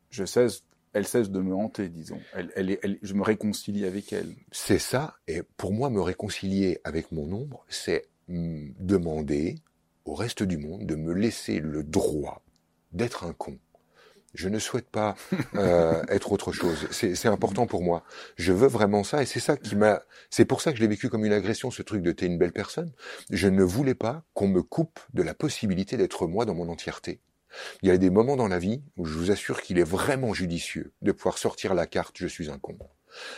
[0.10, 0.64] je cesse,
[0.94, 2.20] elle cesse de me hanter, disons.
[2.34, 4.36] Elle, elle, elle, je me réconcilie avec elle.
[4.52, 5.16] C'est ça.
[5.28, 9.56] Et pour moi, me réconcilier avec mon ombre, c'est demander
[10.06, 12.44] au reste du monde de me laisser le droit
[12.92, 13.60] d'être un con
[14.34, 15.16] je ne souhaite pas
[15.56, 16.88] euh, être autre chose.
[16.92, 18.04] C'est important pour moi.
[18.36, 20.02] Je veux vraiment ça, et c'est ça qui m'a.
[20.30, 22.38] C'est pour ça que je l'ai vécu comme une agression, ce truc de t'es une
[22.38, 22.92] belle personne.
[23.32, 27.22] Je ne voulais pas qu'on me coupe de la possibilité d'être moi dans mon entièreté.
[27.82, 30.34] Il y a des moments dans la vie où je vous assure qu'il est vraiment
[30.36, 32.78] judicieux de pouvoir sortir la carte je suis un con.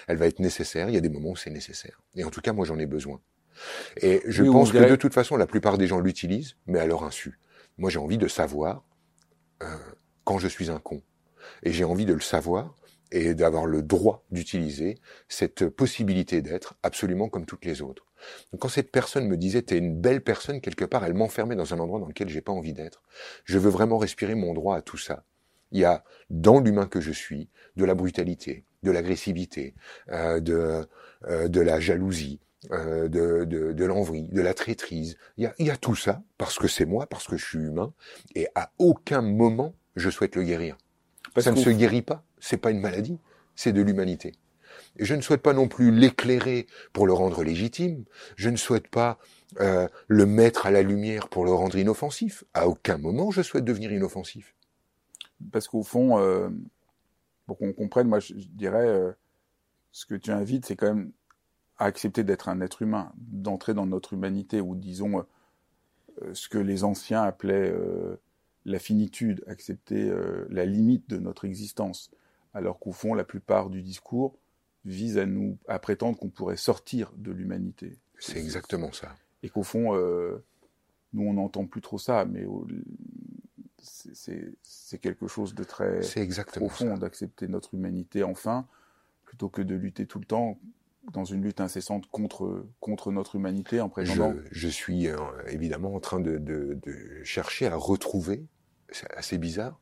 [0.08, 0.89] Elle va être nécessaire.
[0.89, 2.02] Il y a des moments où c'est nécessaire.
[2.16, 3.22] Et en tout cas, moi, j'en ai besoin.
[3.97, 6.86] Et je oui, pense que de toute façon, la plupart des gens l'utilisent, mais à
[6.86, 7.39] leur insu.
[7.78, 8.84] Moi, j'ai envie de savoir.
[9.64, 9.68] Euh,
[10.24, 11.02] quand je suis un con.
[11.64, 12.76] Et j'ai envie de le savoir
[13.12, 14.97] et d'avoir le droit d'utiliser
[15.28, 18.06] cette possibilité d'être absolument comme toutes les autres.
[18.52, 21.74] Donc quand cette personne me disait t'es une belle personne quelque part, elle m'enfermait dans
[21.74, 23.02] un endroit dans lequel j'ai pas envie d'être.
[23.43, 25.26] Je veux vraiment respirer mon droit à tout ça.
[25.72, 29.74] Il y a dans l'humain que je suis de la brutalité, de l'agressivité,
[30.10, 30.88] euh, de
[31.28, 32.39] euh, de la jalousie,
[32.70, 35.18] euh, de, de, de l'envie, de la traîtrise.
[35.38, 37.43] Il y a, il y a tout ça parce que c'est moi, parce que je
[37.43, 37.91] suis humain,
[38.36, 40.78] et à aucun moment je souhaite le guérir.
[41.34, 43.18] Parce ça ne se guérit pas, c'est pas une maladie,
[43.55, 44.34] c'est de l'humanité.
[44.97, 48.03] Et je ne souhaite pas non plus l'éclairer pour le rendre légitime.
[48.36, 49.18] Je ne souhaite pas
[49.59, 52.43] euh, le mettre à la lumière pour le rendre inoffensif.
[52.53, 54.53] À aucun moment je souhaite devenir inoffensif.
[55.51, 56.49] Parce qu'au fond, euh,
[57.47, 59.12] pour qu'on comprenne, moi je, dirais, euh,
[59.91, 61.12] ce que tu invites, c'est quand même
[61.82, 65.25] à accepter d'être un être humain, d'entrer dans notre humanité, ou disons
[66.21, 68.17] euh, ce que les anciens appelaient euh,
[68.65, 72.11] la finitude, accepter euh, la limite de notre existence,
[72.53, 74.38] alors qu'au fond, la plupart du discours
[74.86, 77.97] vise à nous à prétendre qu'on pourrait sortir de l'humanité.
[78.19, 79.15] C'est exactement ça.
[79.41, 80.43] Et qu'au fond, euh,
[81.13, 82.45] nous on n'entend plus trop ça, mais
[83.82, 86.01] c'est quelque chose de très
[86.45, 88.67] profond d'accepter notre humanité enfin,
[89.25, 90.59] plutôt que de lutter tout le temps
[91.12, 94.34] dans une lutte incessante contre contre notre humanité en prétendant.
[94.45, 98.45] Je, je suis euh, évidemment en train de, de, de, chercher à retrouver,
[98.89, 99.80] c'est assez bizarre,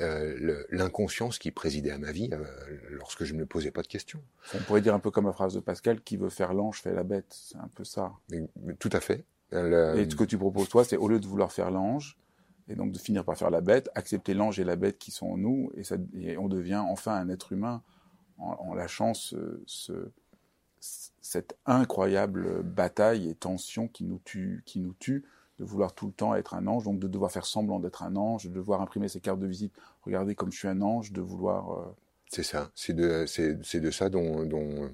[0.00, 2.44] euh, l'inconscience qui présidait à ma vie euh,
[2.90, 4.22] lorsque je ne me posais pas de questions.
[4.54, 6.92] On pourrait dire un peu comme la phrase de Pascal qui veut faire l'ange fait
[6.92, 8.12] la bête, c'est un peu ça.
[8.78, 9.24] Tout à fait.
[9.52, 12.18] Et ce que tu proposes toi, c'est au lieu de vouloir faire l'ange,
[12.68, 15.26] et donc de finir par faire la bête, accepter l'ange et la bête qui sont
[15.28, 17.82] en nous, et, ça, et on devient enfin un être humain
[18.38, 20.10] en, en lâchant ce, ce
[21.20, 25.24] cette incroyable bataille et tension qui nous tue, qui nous tue,
[25.58, 28.16] de vouloir tout le temps être un ange, donc de devoir faire semblant d'être un
[28.16, 29.72] ange, de devoir imprimer ses cartes de visite,
[30.02, 31.72] regardez comme je suis un ange, de vouloir.
[31.72, 31.96] Euh...
[32.30, 34.90] C'est ça, c'est de, c'est, c'est de ça dont, dont,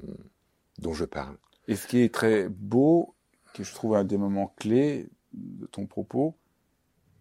[0.79, 1.37] dont je parle.
[1.69, 3.15] Et ce qui est très beau,
[3.55, 6.35] que je trouve un des moments clés de ton propos,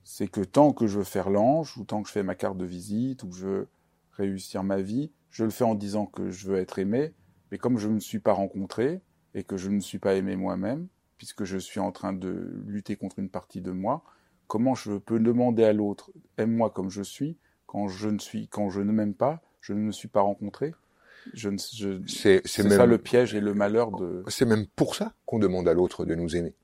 [0.04, 2.58] c'est que tant que je veux faire l'ange, ou tant que je fais ma carte
[2.58, 3.68] de visite, ou que je veux
[4.14, 7.14] réussir ma vie, je le fais en disant que je veux être aimé,
[7.52, 9.02] mais comme je ne me suis pas rencontré,
[9.34, 10.88] et que je ne me suis pas aimé moi-même,
[11.18, 14.04] puisque je suis en train de lutter contre une partie de moi,
[14.48, 17.38] comment je peux demander à l'autre aime-moi comme je suis
[17.68, 20.74] quand je ne suis quand je ne m'aime pas, je ne me suis pas rencontré?
[21.34, 24.24] Je ne, c'est ça le piège et le malheur de.
[24.28, 26.56] C'est même pour ça qu'on demande à l'autre de nous aimer.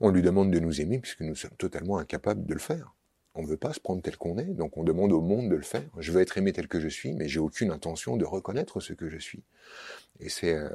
[0.00, 2.94] On lui demande de nous aimer puisque nous sommes totalement incapables de le faire.
[3.34, 5.56] On ne veut pas se prendre tel qu'on est, donc on demande au monde de
[5.56, 5.82] le faire.
[5.98, 8.92] Je veux être aimé tel que je suis, mais j'ai aucune intention de reconnaître ce
[8.92, 9.42] que je suis.
[10.20, 10.70] Et c'est euh,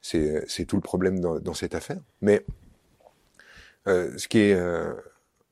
[0.00, 2.00] c'est tout le problème dans, cette affaire.
[2.20, 2.46] Mais
[3.88, 4.94] euh, ce qui euh,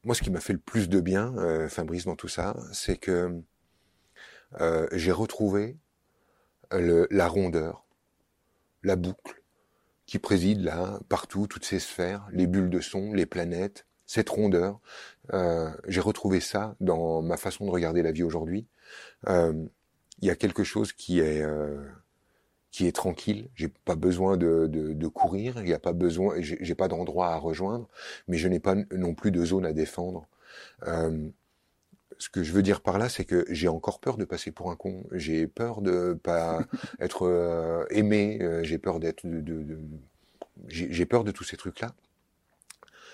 [0.05, 1.35] moi, ce qui m'a fait le plus de bien,
[1.69, 3.43] Fabrice, dans tout ça, c'est que
[4.93, 5.77] j'ai retrouvé
[6.71, 7.85] la rondeur,
[8.85, 9.43] la boucle
[10.07, 14.81] qui préside là, partout, toutes ces sphères, les bulles de son, les planètes, cette rondeur.
[15.33, 18.67] Euh, j'ai retrouvé ça dans ma façon de regarder la vie aujourd'hui.
[19.29, 19.53] Euh,
[20.21, 21.79] il y a quelque chose qui est euh,
[22.71, 23.49] qui est tranquille.
[23.55, 25.55] J'ai pas besoin de, de, de courir.
[25.59, 26.37] Il n'y a pas besoin.
[26.41, 27.89] J'ai pas d'endroit à rejoindre,
[28.29, 30.27] mais je n'ai pas non plus de zone à défendre.
[30.87, 31.29] Euh,
[32.19, 34.71] ce que je veux dire par là, c'est que j'ai encore peur de passer pour
[34.71, 35.05] un con.
[35.13, 36.61] J'ai peur de pas
[37.01, 38.41] être aimé.
[38.65, 39.27] J'ai peur d'être.
[39.27, 39.79] De, de,
[40.69, 41.57] j'ai peur de tous ces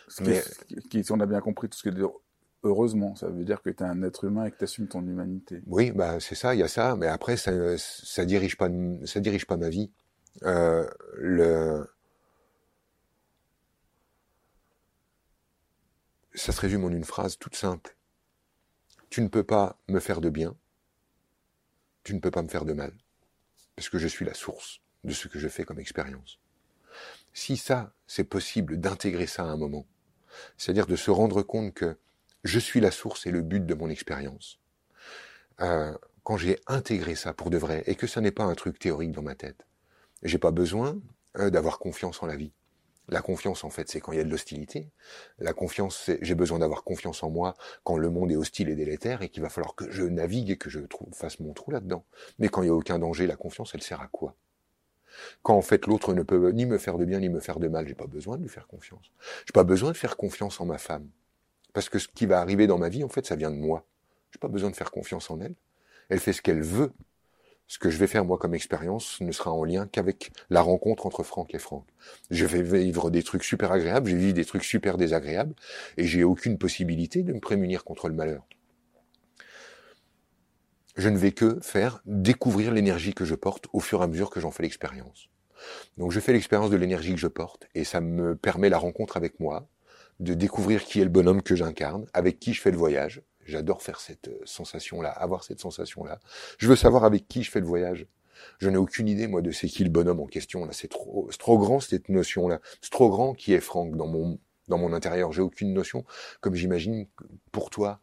[0.09, 0.41] trucs-là.
[0.71, 1.95] Mais qui, si on a bien compris tout ce que
[2.65, 5.03] heureusement, ça veut dire que tu es un être humain et que tu assumes ton
[5.03, 5.63] humanité.
[5.67, 8.69] Oui, bah c'est ça, il y a ça, mais après ça ça dirige pas
[9.05, 9.91] ça dirige pas ma vie.
[10.43, 11.87] Euh, le
[16.35, 17.97] ça se résume en une phrase toute simple.
[19.11, 20.57] Tu ne peux pas me faire de bien,
[22.03, 22.93] tu ne peux pas me faire de mal,
[23.77, 26.41] parce que je suis la source de ce que je fais comme expérience.
[27.33, 29.87] Si ça, c'est possible d'intégrer ça à un moment,
[30.57, 31.97] c'est-à-dire de se rendre compte que
[32.45, 34.61] je suis la source et le but de mon expérience.
[35.61, 38.79] Euh, quand j'ai intégré ça pour de vrai et que ça n'est pas un truc
[38.79, 39.67] théorique dans ma tête,
[40.23, 40.99] j'ai pas besoin
[41.39, 42.53] euh, d'avoir confiance en la vie.
[43.09, 44.91] La confiance, en fait, c'est quand il y a de l'hostilité.
[45.39, 49.21] La confiance, j'ai besoin d'avoir confiance en moi quand le monde est hostile et délétère
[49.21, 50.81] et qu'il va falloir que je navigue et que je
[51.13, 52.07] fasse mon trou là-dedans.
[52.39, 54.35] Mais quand il n'y a aucun danger, la confiance, elle sert à quoi?
[55.43, 57.69] Quand en fait l'autre ne peut ni me faire de bien ni me faire de
[57.69, 59.13] mal, j'ai pas besoin de lui faire confiance.
[59.47, 61.09] J'ai pas besoin de faire confiance en ma femme.
[61.73, 63.85] Parce que ce qui va arriver dans ma vie, en fait, ça vient de moi.
[64.31, 65.55] J'ai pas besoin de faire confiance en elle.
[66.09, 66.93] Elle fait ce qu'elle veut.
[67.67, 71.07] Ce que je vais faire moi comme expérience ne sera en lien qu'avec la rencontre
[71.07, 71.87] entre Franck et Franck.
[72.31, 75.55] Je vais vivre des trucs super agréables, je vais vivre des trucs super désagréables,
[75.97, 78.47] et j'ai aucune possibilité de me prémunir contre le malheur.
[80.97, 84.31] Je ne vais que faire découvrir l'énergie que je porte au fur et à mesure
[84.31, 85.29] que j'en fais l'expérience.
[85.99, 89.17] Donc je fais l'expérience de l'énergie que je porte, et ça me permet la rencontre
[89.17, 89.67] avec moi,
[90.21, 93.23] de découvrir qui est le bonhomme que j'incarne, avec qui je fais le voyage.
[93.45, 96.21] J'adore faire cette euh, sensation-là, avoir cette sensation-là.
[96.59, 98.07] Je veux savoir avec qui je fais le voyage.
[98.59, 100.65] Je n'ai aucune idée, moi, de c'est qui le bonhomme en question.
[100.65, 102.61] Là, c'est trop, trop grand cette notion-là.
[102.81, 104.39] C'est trop grand qui est Franck dans mon
[104.69, 105.33] dans mon intérieur.
[105.33, 106.05] J'ai aucune notion.
[106.41, 107.07] Comme j'imagine
[107.53, 108.01] pour toi,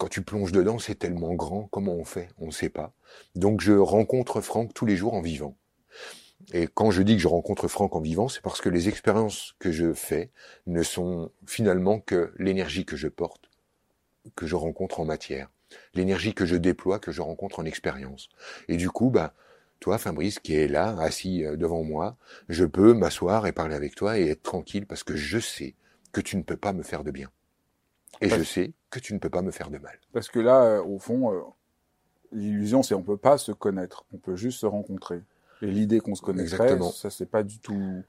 [0.00, 1.68] quand tu plonges dedans, c'est tellement grand.
[1.70, 2.30] Comment on fait?
[2.38, 2.94] On ne sait pas.
[3.34, 5.58] Donc, je rencontre Franck tous les jours en vivant.
[6.54, 9.54] Et quand je dis que je rencontre Franck en vivant, c'est parce que les expériences
[9.58, 10.30] que je fais
[10.66, 13.50] ne sont finalement que l'énergie que je porte,
[14.36, 15.50] que je rencontre en matière,
[15.92, 18.30] l'énergie que je déploie, que je rencontre en expérience.
[18.68, 19.34] Et du coup, bah,
[19.80, 22.16] toi, Fabrice, qui est là, assis euh, devant moi,
[22.48, 25.74] je peux m'asseoir et parler avec toi et être tranquille parce que je sais
[26.10, 27.30] que tu ne peux pas me faire de bien.
[28.20, 29.98] Et je sais que tu ne peux pas me faire de mal.
[30.12, 31.40] Parce que là, euh, au fond, euh,
[32.32, 35.22] l'illusion, c'est on peut pas se connaître, on peut juste se rencontrer.
[35.62, 38.02] Et l'idée qu'on se connaîtrait, ça c'est pas du tout.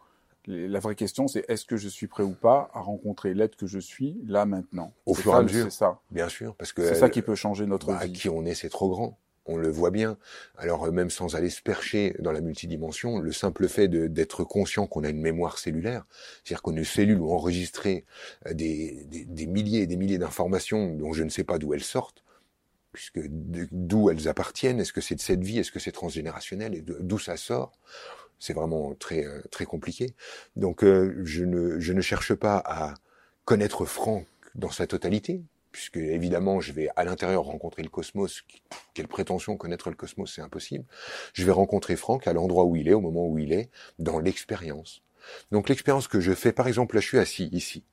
[0.48, 3.68] La vraie question, c'est est-ce que je suis prêt ou pas à rencontrer l'être que
[3.68, 4.92] je suis là maintenant?
[5.06, 5.66] Au fur et à mesure.
[5.66, 6.00] C'est ça.
[6.10, 8.14] Bien sûr, parce que c'est ça qui peut changer notre bah, vie.
[8.14, 9.20] Qui on est, c'est trop grand.
[9.46, 10.18] On le voit bien.
[10.58, 14.86] Alors euh, même sans aller se percher dans la multidimension, le simple fait d'être conscient
[14.88, 16.06] qu'on a une mémoire cellulaire,
[16.44, 18.06] c'est-à-dire qu'on une cellule où enregistrer
[18.48, 19.08] euh, des,
[19.48, 22.24] milliers et des milliers d'informations dont je ne sais pas d'où elles sortent,
[22.92, 26.82] puisque d'où elles appartiennent, est-ce que c'est de cette vie, est-ce que c'est transgénérationnel, et
[26.82, 27.72] d'où ça sort
[28.38, 30.14] C'est vraiment très euh, très compliqué.
[30.56, 32.94] Donc je ne je ne cherche pas à
[33.46, 35.42] connaître Franck dans sa totalité,
[35.72, 38.44] puisque évidemment je vais à l'intérieur rencontrer le cosmos.
[38.94, 40.86] Quelle prétention connaître le cosmos, c'est impossible.
[41.34, 43.70] Je vais rencontrer Franck à l'endroit où il est, au moment où il est,
[44.00, 45.02] dans l'expérience.
[45.52, 47.84] Donc l'expérience que je fais, par exemple, là je suis assis ici,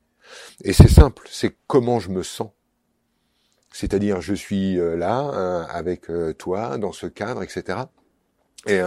[0.65, 2.51] et c'est simple, c'est comment je me sens
[3.73, 7.79] c'est-à-dire, je suis euh, là euh, avec euh, toi dans ce cadre, etc.
[8.67, 8.81] Et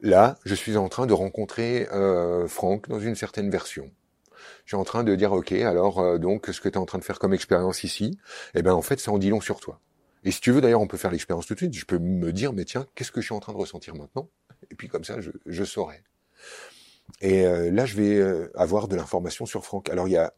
[0.00, 1.86] là, je suis en train de rencontrer
[2.48, 3.90] Franck dans une certaine version.
[4.66, 6.98] J'ai en train de dire, ok, alors euh, donc ce que tu es en train
[6.98, 8.18] de faire comme expérience ici,
[8.54, 9.80] eh ben en fait, ça en dit long sur toi.
[10.24, 11.74] Et si tu veux, d'ailleurs, on peut faire l'expérience tout de suite.
[11.74, 14.28] Je peux me dire, mais tiens, qu'est-ce que je suis en train de ressentir maintenant?
[14.70, 16.02] Et puis comme ça, je, je saurai.
[17.20, 19.90] Et euh, là, je vais euh, avoir de l'information sur Franck.
[19.90, 20.32] Alors il y a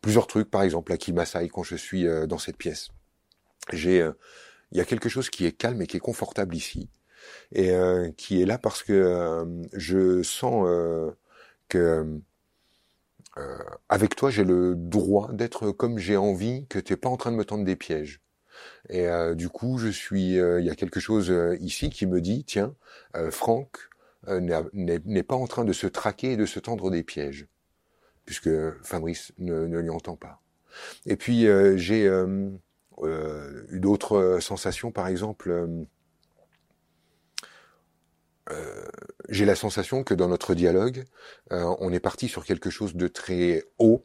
[0.00, 2.88] plusieurs trucs, par exemple, à Kimasai, quand je suis dans cette pièce.
[3.72, 3.98] J'ai,
[4.72, 6.88] il y a quelque chose qui est calme et qui est confortable ici,
[7.52, 7.72] et
[8.16, 10.66] qui est là parce que je sens
[11.68, 12.20] que
[13.38, 13.58] euh,
[13.88, 17.32] avec toi, j'ai le droit d'être comme j'ai envie, que tu n'es pas en train
[17.32, 18.20] de me tendre des pièges.
[18.90, 22.20] Et euh, du coup, je suis, euh, il y a quelque chose ici qui me
[22.20, 22.74] dit, tiens,
[23.30, 23.78] Franck
[24.28, 27.48] n'est pas en train de se traquer et de se tendre des pièges,
[28.24, 28.50] puisque
[28.82, 30.40] Fabrice ne, ne lui entend pas.
[31.06, 35.68] Et puis j'ai eu d'autres sensations, par exemple
[38.50, 38.84] euh,
[39.28, 41.04] j'ai la sensation que dans notre dialogue,
[41.52, 44.04] euh, on est parti sur quelque chose de très haut,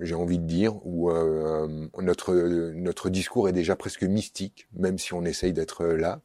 [0.00, 2.34] j'ai envie de dire, où euh, notre
[2.72, 6.20] notre discours est déjà presque mystique, même si on essaye d'être là.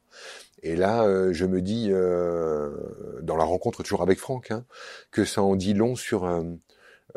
[0.62, 4.66] Et là, je me dis, dans la rencontre toujours avec Franck, hein,
[5.12, 6.24] que ça en dit long sur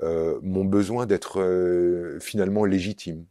[0.03, 3.25] mon besoin d'être finalement légitime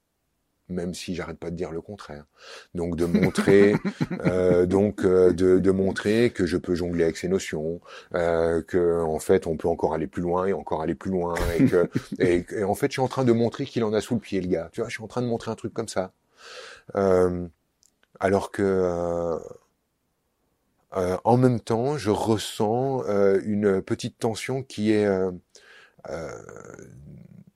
[0.70, 2.26] même si j'arrête pas de dire le contraire.
[2.74, 3.76] Donc de montrer,
[4.26, 7.82] euh, donc euh, de, de, montrer que je peux jongler avec ces notions,
[8.16, 11.36] euh, que en fait on peut encore aller plus loin et encore aller plus loin,
[11.58, 11.90] et que
[12.20, 14.42] et, en fait je suis en train de montrer qu'il en a sous le pied
[14.42, 14.70] le gars.
[14.72, 16.14] Tu vois, je suis en train de montrer un truc comme ça,
[16.96, 17.48] euh,
[18.20, 19.40] alors que euh,
[20.98, 23.04] euh, en même temps je ressens
[23.44, 25.08] une petite tension qui est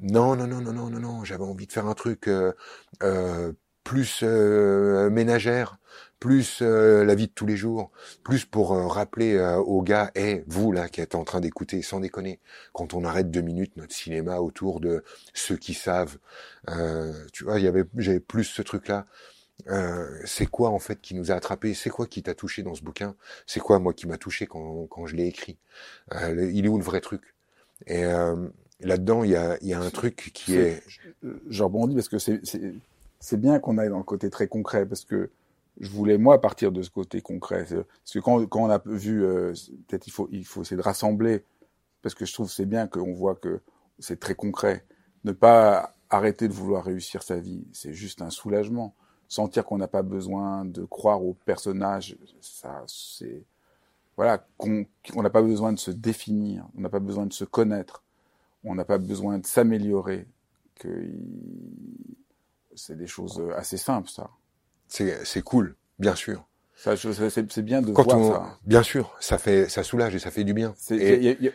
[0.01, 1.23] non, non, non, non, non, non, non.
[1.25, 2.53] J'avais envie de faire un truc euh,
[3.03, 3.51] euh,
[3.83, 5.77] plus euh, ménagère,
[6.19, 7.91] plus la vie de tous les jours,
[8.23, 12.39] plus pour rappeler aux gars, hé, vous là qui êtes en train d'écouter, sans déconner,
[12.73, 16.17] quand on arrête deux minutes notre cinéma autour de ceux qui savent,
[17.31, 19.07] tu vois, y avait, j'avais plus ce truc-là.
[20.25, 21.73] c'est quoi en fait qui nous a attrapés?
[21.73, 23.15] C'est quoi qui t'a touché dans ce bouquin?
[23.47, 25.57] C'est quoi moi qui m'a touché quand, quand je l'ai écrit?
[26.13, 27.23] Il est où le vrai truc?
[27.87, 28.03] Et
[28.81, 30.83] là-dedans, il y a, y a, un truc qui est...
[31.49, 35.29] Je rebondis parce que c'est bien qu'on aille dans le côté très concret, parce que
[35.79, 37.65] je voulais, moi, partir de ce côté concret.
[37.69, 39.53] Parce que quand, quand on a vu, euh,
[39.87, 41.43] peut-être il faut, il faut essayer de rassembler,
[42.01, 43.61] parce que je trouve c'est bien qu'on voit que
[43.99, 44.85] c'est très concret.
[45.23, 48.93] Ne pas arrêter de vouloir réussir sa vie, c'est juste un soulagement.
[49.27, 53.43] Sentir qu'on n'a pas besoin de croire au personnage, ça, c'est...
[54.17, 58.03] Voilà, qu'on n'a pas besoin de se définir, on n'a pas besoin de se connaître
[58.63, 60.27] on n'a pas besoin de s'améliorer,
[60.75, 61.07] que
[62.75, 64.29] c'est des choses assez simples, ça.
[64.87, 66.45] C'est cool, bien sûr.
[66.75, 68.57] C'est bien de voir ça.
[68.65, 70.73] Bien sûr, ça fait, ça soulage et ça fait du bien.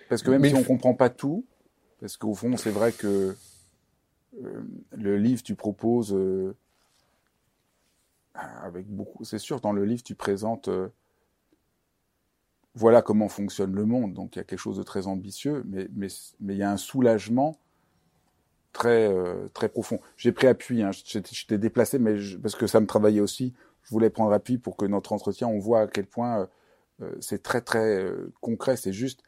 [0.09, 1.47] parce que même si on comprend pas tout,
[2.01, 3.35] parce qu'au fond, c'est vrai que
[4.43, 6.55] euh, le livre tu proposes euh,
[8.35, 9.25] avec beaucoup.
[9.25, 10.89] C'est sûr, dans le livre tu présentes euh,
[12.75, 14.15] voilà comment fonctionne le monde.
[14.15, 16.09] Donc il y a quelque chose de très ambitieux, mais, mais,
[16.41, 17.57] mais il y a un soulagement
[18.73, 20.01] très, euh, très profond.
[20.17, 23.55] J'ai pris appui, hein, j'étais déplacé, mais parce que ça me travaillait aussi.
[23.85, 26.47] Je voulais prendre appui pour que notre entretien, on voit à quel point euh,
[27.03, 28.05] euh, c'est très, très
[28.41, 28.77] concret.
[28.77, 29.23] C'est juste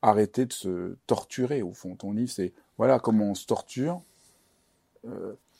[0.00, 1.94] arrêter de se torturer, au fond.
[1.94, 4.00] Ton livre, c'est voilà comment on se torture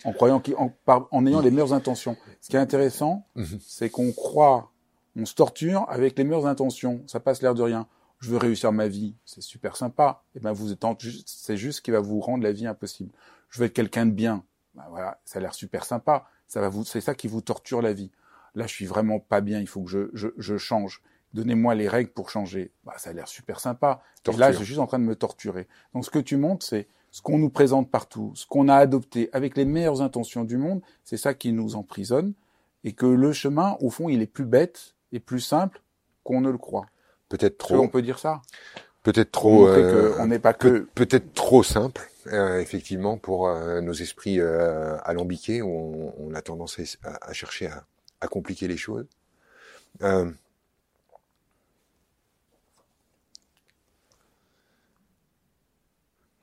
[0.04, 2.16] en croyant en, en ayant les meilleures intentions.
[2.40, 4.72] Ce qui est intéressant, mmh c'est qu'on croit
[5.16, 7.02] on se torture avec les meilleures intentions.
[7.06, 7.88] Ça passe l'air de rien.
[8.20, 9.14] Je veux réussir ma vie.
[9.24, 10.22] C'est super sympa.
[10.34, 10.84] Et eh ben, vous êtes
[11.26, 13.12] c'est juste ce qui va vous rendre la vie impossible.
[13.50, 14.44] Je veux être quelqu'un de bien.
[14.74, 16.26] Ben voilà, ça a l'air super sympa.
[16.46, 18.10] Ça va vous, c'est ça qui vous torture la vie.
[18.54, 19.60] Là, je suis vraiment pas bien.
[19.60, 21.02] Il faut que je, je, je change.
[21.34, 22.72] Donnez-moi les règles pour changer.
[22.84, 24.02] Ben, ça a l'air super sympa.
[24.26, 25.66] Et là, je suis juste en train de me torturer.
[25.94, 29.30] Donc, ce que tu montres, c'est ce qu'on nous présente partout, ce qu'on a adopté
[29.32, 32.34] avec les meilleures intentions du monde, c'est ça qui nous emprisonne.
[32.84, 35.80] Et que le chemin, au fond, il est plus bête est plus simple
[36.24, 36.86] qu'on ne le croit.
[37.28, 37.76] Peut-être trop.
[37.76, 38.42] On peut dire ça?
[39.02, 39.68] Peut-être trop.
[39.68, 40.88] Euh, on n'est pas que.
[40.94, 45.62] Peut-être trop simple, euh, effectivement, pour euh, nos esprits alambiqués.
[45.62, 47.84] On, on, a tendance à, chercher à,
[48.20, 49.06] à, compliquer les choses.
[50.00, 50.34] moi,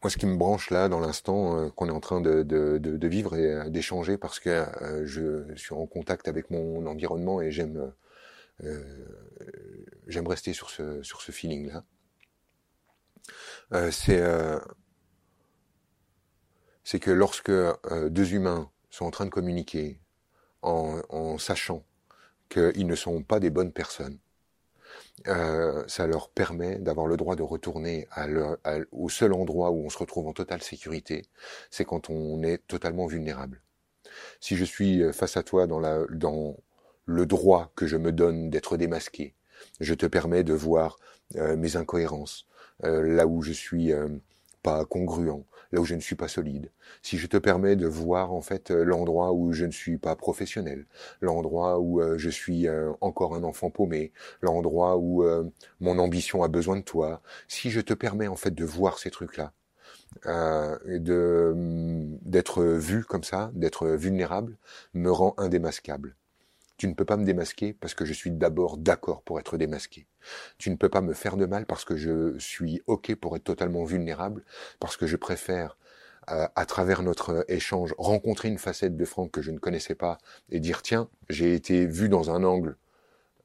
[0.09, 3.07] ce qui me branche là, dans l'instant qu'on est en train de, de, de, de
[3.07, 4.66] vivre et d'échanger, parce que
[5.05, 7.91] je suis en contact avec mon environnement et j'aime
[10.07, 11.84] j'aime rester sur ce, sur ce feeling-là.
[13.74, 14.59] Euh, c'est euh,
[16.99, 17.51] que lorsque
[18.09, 19.99] deux humains sont en train de communiquer
[20.61, 21.84] en, sachant
[22.49, 24.20] qu'ils ne sont pas des bonnes personnes,
[25.28, 28.07] euh, ça leur permet d'avoir le droit de retourner
[28.91, 31.24] au seul endroit où on se retrouve en totale sécurité,
[31.70, 33.61] c'est quand on est totalement vulnérable.
[34.39, 36.55] Si je suis euh, face à toi dans, la, dans
[37.06, 39.34] le droit que je me donne d'être démasqué,
[39.80, 40.97] je te permets de voir
[41.36, 42.47] euh, mes incohérences,
[42.82, 43.93] là où je suis
[44.64, 48.32] pas congruent, là où je ne suis pas solide, si je te permets de voir
[48.32, 50.86] en fait euh, l'endroit où je ne suis pas professionnel,
[51.20, 55.24] l'endroit où euh, je suis euh, encore un enfant paumé, l'endroit où
[55.82, 59.12] mon ambition a besoin de toi, si je te permets en fait de voir ces
[59.12, 59.51] trucs-là,
[60.26, 64.58] et de mm, d'être vu comme ça, d'être vulnérable,
[64.93, 66.16] me rend indémasquable.
[66.84, 70.06] Tu ne peux pas me démasquer parce que je suis d'abord d'accord pour être démasqué.
[70.58, 73.46] Tu ne peux pas me faire de mal parce que je suis OK pour être
[73.46, 74.44] totalement vulnérable,
[74.82, 75.78] parce que je préfère,
[76.30, 80.18] euh, à travers notre échange, rencontrer une facette de Franck que je ne connaissais pas
[80.50, 82.76] et dire, tiens, j'ai été vu dans un angle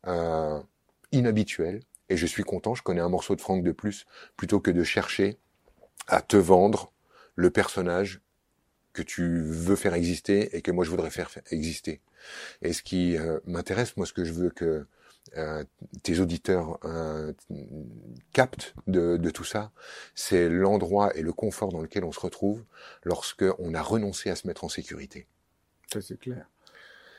[0.09, 0.61] euh,
[1.13, 4.05] inhabituel et je suis content, je connais un morceau de Franck de plus,
[4.37, 5.39] plutôt que de chercher
[6.09, 6.93] à te vendre
[7.37, 8.21] le personnage
[8.99, 12.01] que tu veux faire exister et que moi je voudrais faire exister.
[12.63, 14.87] Et ce qui euh, m'intéresse, moi ce que je veux que
[15.37, 15.63] euh,
[16.03, 17.33] tes auditeurs euh,
[18.33, 19.71] captent de, tout ça,
[20.15, 22.65] c'est l'endroit et le confort dans lequel on se retrouve
[23.05, 25.27] lorsque on a renoncé à se mettre en sécurité.
[25.93, 26.49] Ça c'est clair.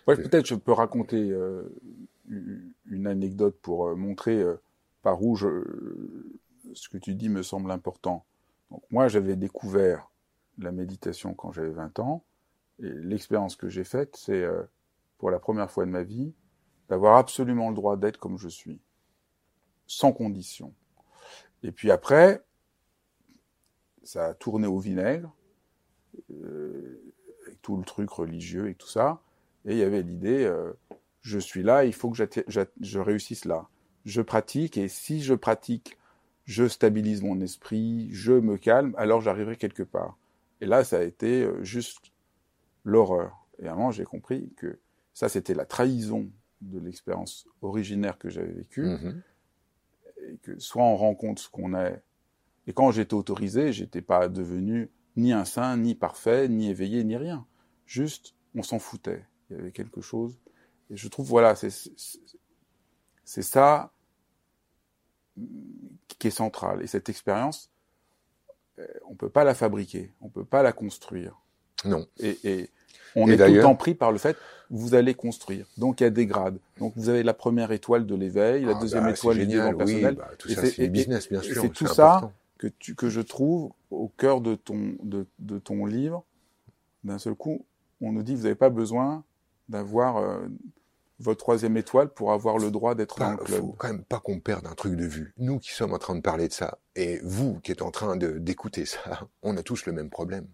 [0.08, 1.34] Ouais, peut-être je peux raconter
[2.28, 4.44] une anecdote pour montrer
[5.04, 5.64] par où je,
[6.74, 8.26] ce que tu dis me semble important.
[8.72, 10.10] Donc moi j'avais découvert
[10.64, 12.24] la méditation quand j'avais 20 ans.
[12.82, 14.64] Et l'expérience que j'ai faite, c'est euh,
[15.18, 16.34] pour la première fois de ma vie,
[16.88, 18.80] d'avoir absolument le droit d'être comme je suis,
[19.86, 20.74] sans condition.
[21.64, 22.44] Et puis après,
[24.04, 25.36] ça a tourné au vinaigre,
[26.32, 27.02] euh,
[27.46, 29.22] avec tout le truc religieux et tout ça.
[29.66, 30.74] Et il y avait l'idée, euh,
[31.22, 33.68] je suis là, il faut que je réussisse là.
[34.06, 35.98] Je pratique, et si je pratique,
[36.46, 40.18] je stabilise mon esprit, je me calme, alors j'arriverai quelque part.
[40.62, 42.12] Et là, ça a été euh, juste
[42.84, 43.48] l'horreur.
[43.60, 44.80] Et à un moment, j'ai compris que
[45.14, 46.30] ça, c'était la trahison
[46.62, 48.86] de l'expérience originaire que j'avais vécue.
[48.86, 49.22] Mm-hmm.
[50.28, 52.02] Et que soit on rencontre ce qu'on est.
[52.68, 57.18] Et quand j'étais autorisé, j'étais pas devenu ni un saint, ni parfait, ni éveillé, ni
[57.18, 57.46] rien.
[57.86, 59.26] Juste, on s'en foutait.
[59.50, 60.40] Il y avait quelque chose.
[60.90, 61.72] Et je trouve, voilà, c'est
[63.26, 63.92] ça
[66.08, 66.82] qui est central.
[66.82, 67.72] Et cette expérience,
[69.10, 71.40] on peut pas la fabriquer, on peut pas la construire.
[71.86, 72.06] Non.
[72.20, 72.70] Et,
[73.16, 74.38] on est tout le temps pris par le fait
[74.70, 75.66] vous allez construire.
[75.78, 76.60] Donc il y a des grades.
[76.78, 79.78] Donc vous avez la première étoile de l'éveil, la ah, deuxième bah, étoile du développement
[79.78, 80.16] personnel.
[80.16, 81.62] Bah, tout ça c'est business bien sûr.
[81.62, 85.86] C'est tout ça que tu que je trouve au cœur de ton de, de ton
[85.86, 86.24] livre.
[87.04, 87.66] D'un seul coup,
[88.02, 89.24] on nous dit vous n'avez pas besoin
[89.70, 90.40] d'avoir euh,
[91.20, 93.60] votre troisième étoile pour avoir le droit d'être dans le club.
[93.60, 95.34] Faut quand même pas qu'on perde un truc de vue.
[95.38, 98.16] Nous qui sommes en train de parler de ça, et vous qui êtes en train
[98.16, 100.48] de d'écouter ça, on a tous le même problème.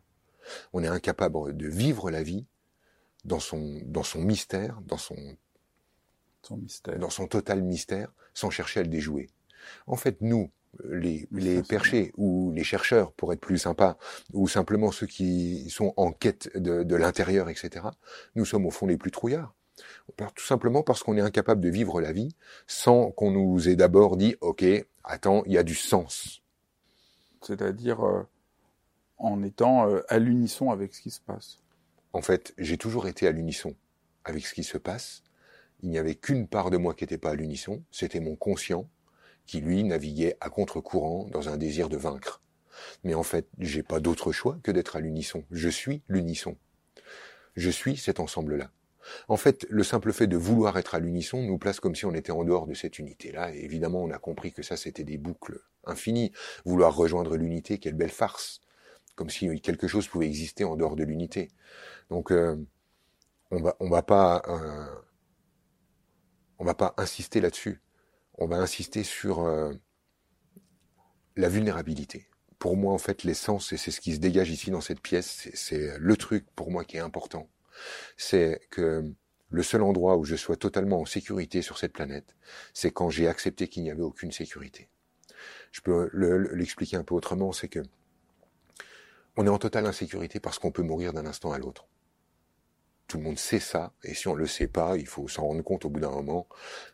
[0.74, 2.46] On est incapable de vivre la vie
[3.24, 5.16] dans son dans son mystère, dans son
[6.44, 9.30] son mystère, dans son total mystère, sans chercher à le déjouer.
[9.88, 10.52] En fait, nous,
[10.84, 13.98] les, les perchés ou les chercheurs, pour être plus sympa,
[14.34, 17.88] ou simplement ceux qui sont en quête de, de l'intérieur, etc.,
[18.36, 19.56] nous sommes au fond les plus trouillards.
[20.18, 22.36] Tout simplement parce qu'on est incapable de vivre la vie
[22.68, 24.64] sans qu'on nous ait d'abord dit, OK,
[25.04, 26.42] attends, il y a du sens.
[27.42, 28.24] C'est-à-dire euh,
[29.18, 31.60] en étant euh, à l'unisson avec ce qui se passe.
[32.14, 33.76] En fait, j'ai toujours été à l'unisson
[34.24, 35.24] avec ce qui se passe.
[35.82, 38.90] Il n'y avait qu'une part de moi qui n'était pas à l'unisson, c'était mon conscient,
[39.46, 42.42] qui lui naviguait à contre-courant dans un désir de vaincre.
[43.04, 45.44] Mais en fait, j'ai pas d'autre choix que d'être à l'unisson.
[45.52, 46.58] Je suis l'unisson.
[47.56, 48.72] Je suis cet ensemble-là.
[49.28, 52.14] En fait, le simple fait de vouloir être à l'unisson nous place comme si on
[52.14, 53.54] était en dehors de cette unité-là.
[53.54, 56.32] Et évidemment, on a compris que ça, c'était des boucles infinies.
[56.66, 58.62] Vouloir rejoindre l'unité, quelle belle farce.
[59.16, 61.50] Comme si quelque chose pouvait exister en dehors de l'unité.
[62.10, 62.58] Donc, euh,
[63.52, 64.86] on va, va pas, euh,
[66.60, 67.82] on va pas insister là-dessus.
[68.38, 69.74] On va insister sur euh,
[71.38, 72.28] la vulnérabilité.
[72.60, 75.50] Pour moi, en fait, l'essence, et c'est ce qui se dégage ici dans cette pièce,
[75.54, 77.48] c'est le truc pour moi qui est important
[78.18, 79.04] c'est que
[79.50, 82.36] le seul endroit où je sois totalement en sécurité sur cette planète,
[82.74, 84.90] c'est quand j'ai accepté qu'il n'y avait aucune sécurité.
[85.72, 86.10] Je peux
[86.54, 87.82] l'expliquer un peu autrement, c'est que
[89.38, 91.88] on est en totale insécurité parce qu'on peut mourir d'un instant à l'autre.
[93.08, 95.62] Tout le monde sait ça, et si on le sait pas, il faut s'en rendre
[95.62, 96.48] compte au bout d'un moment.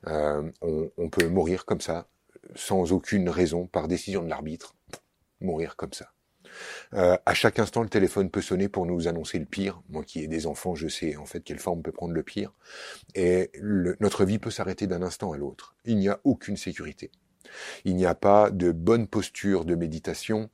[0.07, 2.09] Euh, on peut mourir comme ça,
[2.55, 4.75] sans aucune raison, par décision de l'arbitre,
[5.39, 6.11] mourir comme ça.
[6.93, 9.81] Euh, à chaque instant, le téléphone peut sonner pour nous annoncer le pire.
[9.89, 12.53] Moi qui ai des enfants, je sais en fait quelle forme peut prendre le pire.
[13.15, 13.51] Et
[13.99, 15.75] notre vie peut s'arrêter d'un instant à l'autre.
[15.85, 17.11] Il n'y a aucune sécurité.
[17.85, 20.49] Il n'y a pas de bonne posture de méditation,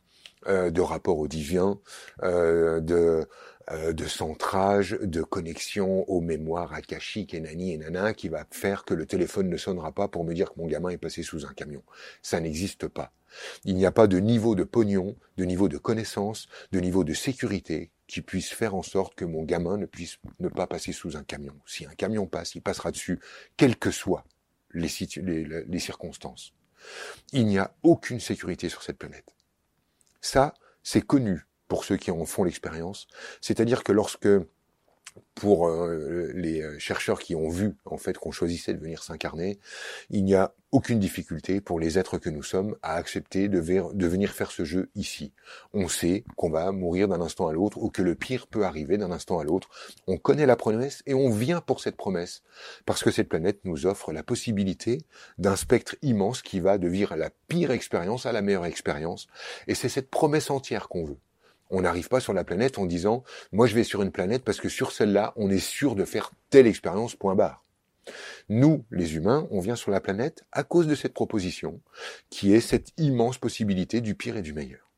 [0.48, 1.80] euh, de rapport au divin,
[2.24, 3.28] euh, de
[3.72, 8.94] de centrage, de connexion aux mémoires akashiques et nani et nana qui va faire que
[8.94, 11.54] le téléphone ne sonnera pas pour me dire que mon gamin est passé sous un
[11.54, 11.84] camion.
[12.22, 13.12] Ça n'existe pas.
[13.66, 17.14] Il n'y a pas de niveau de pognon, de niveau de connaissance, de niveau de
[17.14, 21.18] sécurité qui puisse faire en sorte que mon gamin ne puisse ne pas passer sous
[21.18, 21.56] un camion.
[21.66, 23.20] Si un camion passe, il passera dessus,
[23.58, 24.26] quelles que soient
[24.74, 24.88] les,
[25.68, 26.54] les circonstances.
[27.34, 29.36] Il n'y a aucune sécurité sur cette planète.
[30.22, 30.54] Ça,
[30.84, 33.08] c'est connu pour ceux qui en font l'expérience.
[33.42, 34.28] C'est-à-dire que lorsque
[35.36, 39.60] pour euh, les euh, chercheurs qui ont vu en fait qu'on choisissait de venir s'incarner,
[40.10, 44.08] il n'y a aucune difficulté pour les êtres que nous sommes à accepter de, de
[44.08, 45.32] venir faire ce jeu ici.
[45.74, 48.98] On sait qu'on va mourir d'un instant à l'autre ou que le pire peut arriver
[48.98, 49.70] d'un instant à l'autre.
[50.08, 52.44] On connaît la promesse et on vient pour cette promesse
[52.86, 55.04] parce que cette planète nous offre la possibilité
[55.38, 59.28] d'un spectre immense qui va de vivre la pire expérience à la meilleure expérience
[59.68, 61.18] et c'est cette promesse entière qu'on veut.
[61.70, 64.60] On n'arrive pas sur la planète en disant moi je vais sur une planète parce
[64.60, 67.66] que sur celle-là on est sûr de faire telle expérience point barre.
[68.50, 71.82] Nous, les humains, on vient sur la planète à cause de cette proposition,
[72.30, 74.92] qui est cette immense possibilité du pire et du meilleur.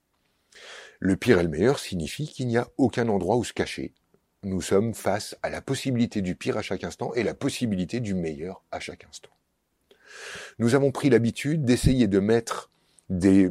[0.99, 3.93] Le pire et le meilleur signifie qu'il n'y a aucun endroit où se cacher.
[4.43, 8.13] Nous sommes face à la possibilité du pire à chaque instant et la possibilité du
[8.13, 9.32] meilleur à chaque instant.
[10.59, 12.70] Nous avons pris l'habitude d'essayer de mettre
[13.09, 13.49] des,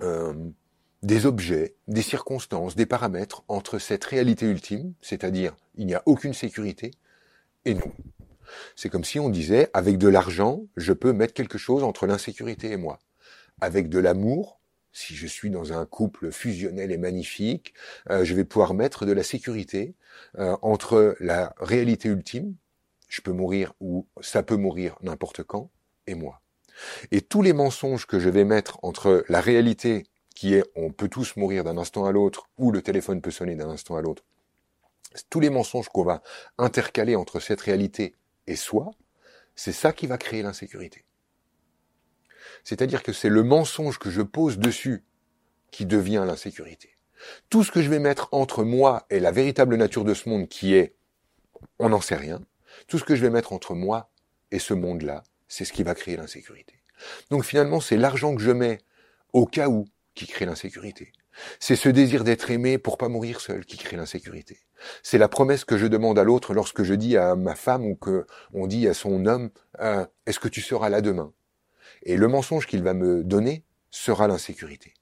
[0.00, 0.34] euh,
[1.02, 6.34] des objets, des circonstances, des paramètres entre cette réalité ultime, c'est-à-dire il n'y a aucune
[6.34, 6.90] sécurité,
[7.64, 7.92] et nous.
[8.76, 12.72] C'est comme si on disait, avec de l'argent, je peux mettre quelque chose entre l'insécurité
[12.72, 12.98] et moi.
[13.60, 14.60] Avec de l'amour,
[14.92, 17.74] si je suis dans un couple fusionnel et magnifique,
[18.10, 19.94] euh, je vais pouvoir mettre de la sécurité
[20.38, 22.56] euh, entre la réalité ultime,
[23.08, 25.70] je peux mourir ou ça peut mourir n'importe quand,
[26.06, 26.40] et moi.
[27.10, 30.06] Et tous les mensonges que je vais mettre entre la réalité
[30.38, 33.56] qui est on peut tous mourir d'un instant à l'autre, ou le téléphone peut sonner
[33.56, 34.22] d'un instant à l'autre,
[35.30, 36.22] tous les mensonges qu'on va
[36.58, 38.14] intercaler entre cette réalité
[38.46, 38.92] et soi,
[39.56, 41.04] c'est ça qui va créer l'insécurité.
[42.62, 45.02] C'est-à-dire que c'est le mensonge que je pose dessus
[45.72, 46.96] qui devient l'insécurité.
[47.50, 50.46] Tout ce que je vais mettre entre moi et la véritable nature de ce monde
[50.46, 50.94] qui est
[51.80, 52.40] on n'en sait rien,
[52.86, 54.08] tout ce que je vais mettre entre moi
[54.52, 56.80] et ce monde-là, c'est ce qui va créer l'insécurité.
[57.28, 58.78] Donc finalement, c'est l'argent que je mets
[59.32, 59.88] au cas où
[60.18, 61.12] qui crée l'insécurité.
[61.60, 64.58] C'est ce désir d'être aimé pour pas mourir seul qui crée l'insécurité.
[65.04, 67.94] C'est la promesse que je demande à l'autre lorsque je dis à ma femme ou
[67.94, 71.32] que on dit à son homme euh, est-ce que tu seras là demain?
[72.02, 73.62] Et le mensonge qu'il va me donner
[73.92, 74.92] sera l'insécurité.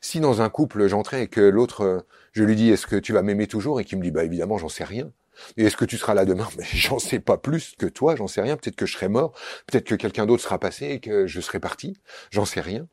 [0.00, 2.00] Si dans un couple j'entrais et que l'autre euh,
[2.30, 3.80] je lui dis est-ce que tu vas m'aimer toujours?
[3.80, 5.10] et qu'il me dit bah évidemment j'en sais rien.
[5.56, 6.48] Et est-ce que tu seras là demain?
[6.58, 8.56] Mais j'en sais pas plus que toi, j'en sais rien.
[8.56, 9.32] Peut-être que je serai mort,
[9.66, 11.96] peut-être que quelqu'un d'autre sera passé et que je serai parti.
[12.30, 12.86] J'en sais rien.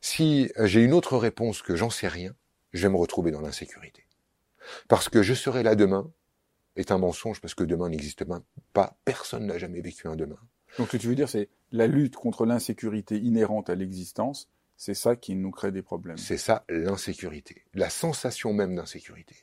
[0.00, 2.34] Si j'ai une autre réponse que j'en sais rien,
[2.72, 4.06] je vais me retrouver dans l'insécurité.
[4.88, 6.10] Parce que je serai là demain
[6.76, 8.24] est un mensonge parce que demain n'existe
[8.72, 8.96] pas.
[9.04, 10.38] Personne n'a jamais vécu un demain.
[10.78, 14.94] Donc ce que tu veux dire, c'est la lutte contre l'insécurité inhérente à l'existence, c'est
[14.94, 16.18] ça qui nous crée des problèmes.
[16.18, 19.36] C'est ça l'insécurité, la sensation même d'insécurité.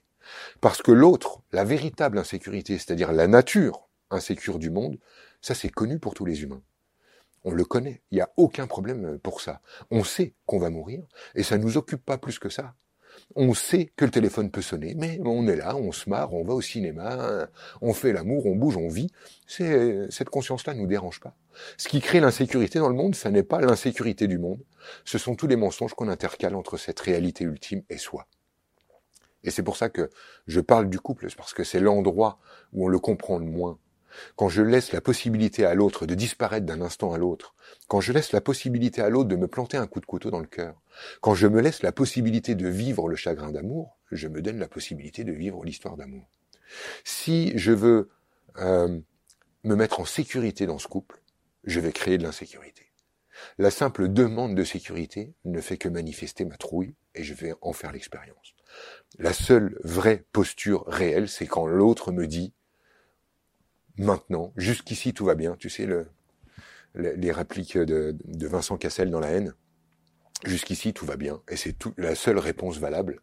[0.61, 4.97] Parce que l'autre, la véritable insécurité, c'est-à-dire la nature insécure du monde,
[5.41, 6.61] ça c'est connu pour tous les humains.
[7.45, 8.01] On le connaît.
[8.11, 9.61] Il n'y a aucun problème pour ça.
[9.91, 11.05] On sait qu'on va mourir
[11.35, 12.75] et ça ne nous occupe pas plus que ça.
[13.35, 16.43] On sait que le téléphone peut sonner, mais on est là, on se marre, on
[16.43, 17.47] va au cinéma,
[17.81, 19.09] on fait l'amour, on bouge, on vit.
[19.47, 21.37] Cette conscience-là ne nous dérange pas.
[21.77, 24.61] Ce qui crée l'insécurité dans le monde, ça n'est pas l'insécurité du monde.
[25.05, 28.27] Ce sont tous les mensonges qu'on intercale entre cette réalité ultime et soi.
[29.43, 30.09] Et c'est pour ça que
[30.47, 32.39] je parle du couple, parce que c'est l'endroit
[32.73, 33.79] où on le comprend le moins
[34.35, 37.55] quand je laisse la possibilité à l'autre de disparaître d'un instant à l'autre,
[37.87, 40.39] quand je laisse la possibilité à l'autre de me planter un coup de couteau dans
[40.39, 40.81] le cœur,
[41.21, 44.67] quand je me laisse la possibilité de vivre le chagrin d'amour, je me donne la
[44.67, 46.29] possibilité de vivre l'histoire d'amour.
[47.03, 48.09] Si je veux
[48.57, 48.99] euh,
[49.63, 51.21] me mettre en sécurité dans ce couple,
[51.63, 52.85] je vais créer de l'insécurité.
[53.57, 57.73] La simple demande de sécurité ne fait que manifester ma trouille et je vais en
[57.73, 58.55] faire l'expérience.
[59.17, 62.53] La seule vraie posture réelle, c'est quand l'autre me dit
[63.97, 65.55] maintenant, jusqu'ici tout va bien.
[65.55, 66.07] Tu sais, le,
[66.95, 69.53] les répliques de, de, Vincent Cassel dans La haine.
[70.45, 71.41] Jusqu'ici tout va bien.
[71.49, 73.21] Et c'est la seule réponse valable.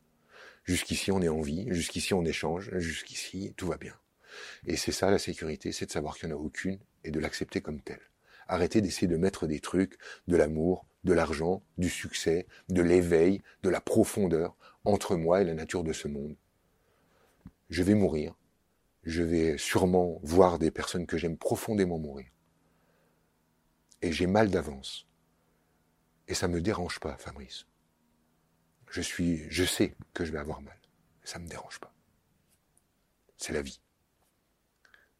[0.65, 3.95] Jusqu'ici on est en vie, jusqu'ici on échange, jusqu'ici tout va bien.
[4.67, 7.21] Et c'est ça la sécurité, c'est de savoir qu'il n'y en a aucune et de
[7.21, 8.01] l'accepter comme telle.
[8.49, 13.71] Arrêtez d'essayer de mettre des trucs, de l'amour, de l'argent, du succès, de l'éveil, de
[13.71, 16.37] la profondeur entre moi et la nature de ce monde.
[17.71, 18.37] Je vais mourir.
[19.05, 22.29] Je vais sûrement voir des personnes que j'aime profondément mourir.
[24.01, 25.07] Et j'ai mal d'avance.
[26.29, 27.67] Et ça me dérange pas, Fabrice.
[28.91, 30.79] Je suis, je sais que je vais avoir mal.
[31.25, 31.95] Ça me dérange pas.
[33.39, 33.81] C'est la vie.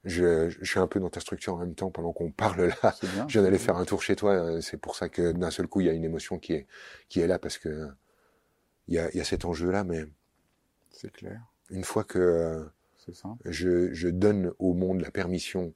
[0.05, 2.97] Je, je, suis un peu dans ta structure en même temps pendant qu'on parle là.
[3.03, 4.61] Bien, je viens d'aller faire un tour chez toi.
[4.61, 6.67] C'est pour ça que d'un seul coup il y a une émotion qui est
[7.09, 7.89] qui est là parce que
[8.89, 9.85] il y a, il y a cet enjeu là.
[9.85, 10.05] Mais
[10.91, 11.41] c'est clair.
[11.71, 12.69] Une fois que
[13.45, 15.73] je, je, donne au monde la permission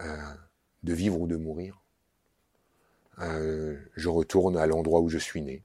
[0.00, 0.16] euh,
[0.82, 1.82] de vivre ou de mourir,
[3.18, 5.62] euh, je retourne à l'endroit où je suis né.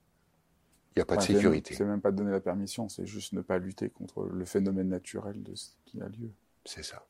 [0.96, 1.74] Il n'y a pas enfin, de sécurité.
[1.74, 5.44] C'est même pas donner la permission, c'est juste ne pas lutter contre le phénomène naturel
[5.44, 6.32] de ce qui a lieu.
[6.64, 7.06] C'est ça.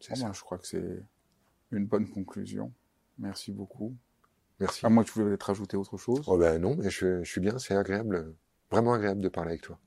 [0.00, 0.24] C'est ça.
[0.24, 1.02] Moi, je crois que c'est
[1.70, 2.72] une bonne conclusion.
[3.18, 3.96] Merci beaucoup.
[4.60, 4.84] Merci.
[4.84, 6.24] À moins que tu voulais peut-être ajouter autre chose.
[6.26, 8.34] Oh ben non, mais je, je suis bien, c'est agréable,
[8.70, 9.78] vraiment agréable de parler avec toi.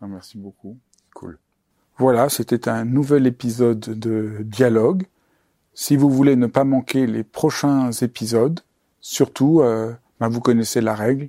[0.00, 0.78] Ah, merci beaucoup.
[1.14, 1.38] Cool.
[2.00, 5.04] Voilà, c'était un nouvel épisode de Dialogue.
[5.74, 8.60] Si vous voulez ne pas manquer les prochains épisodes,
[9.02, 11.28] surtout, euh, ben vous connaissez la règle,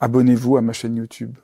[0.00, 1.34] abonnez-vous à ma chaîne YouTube.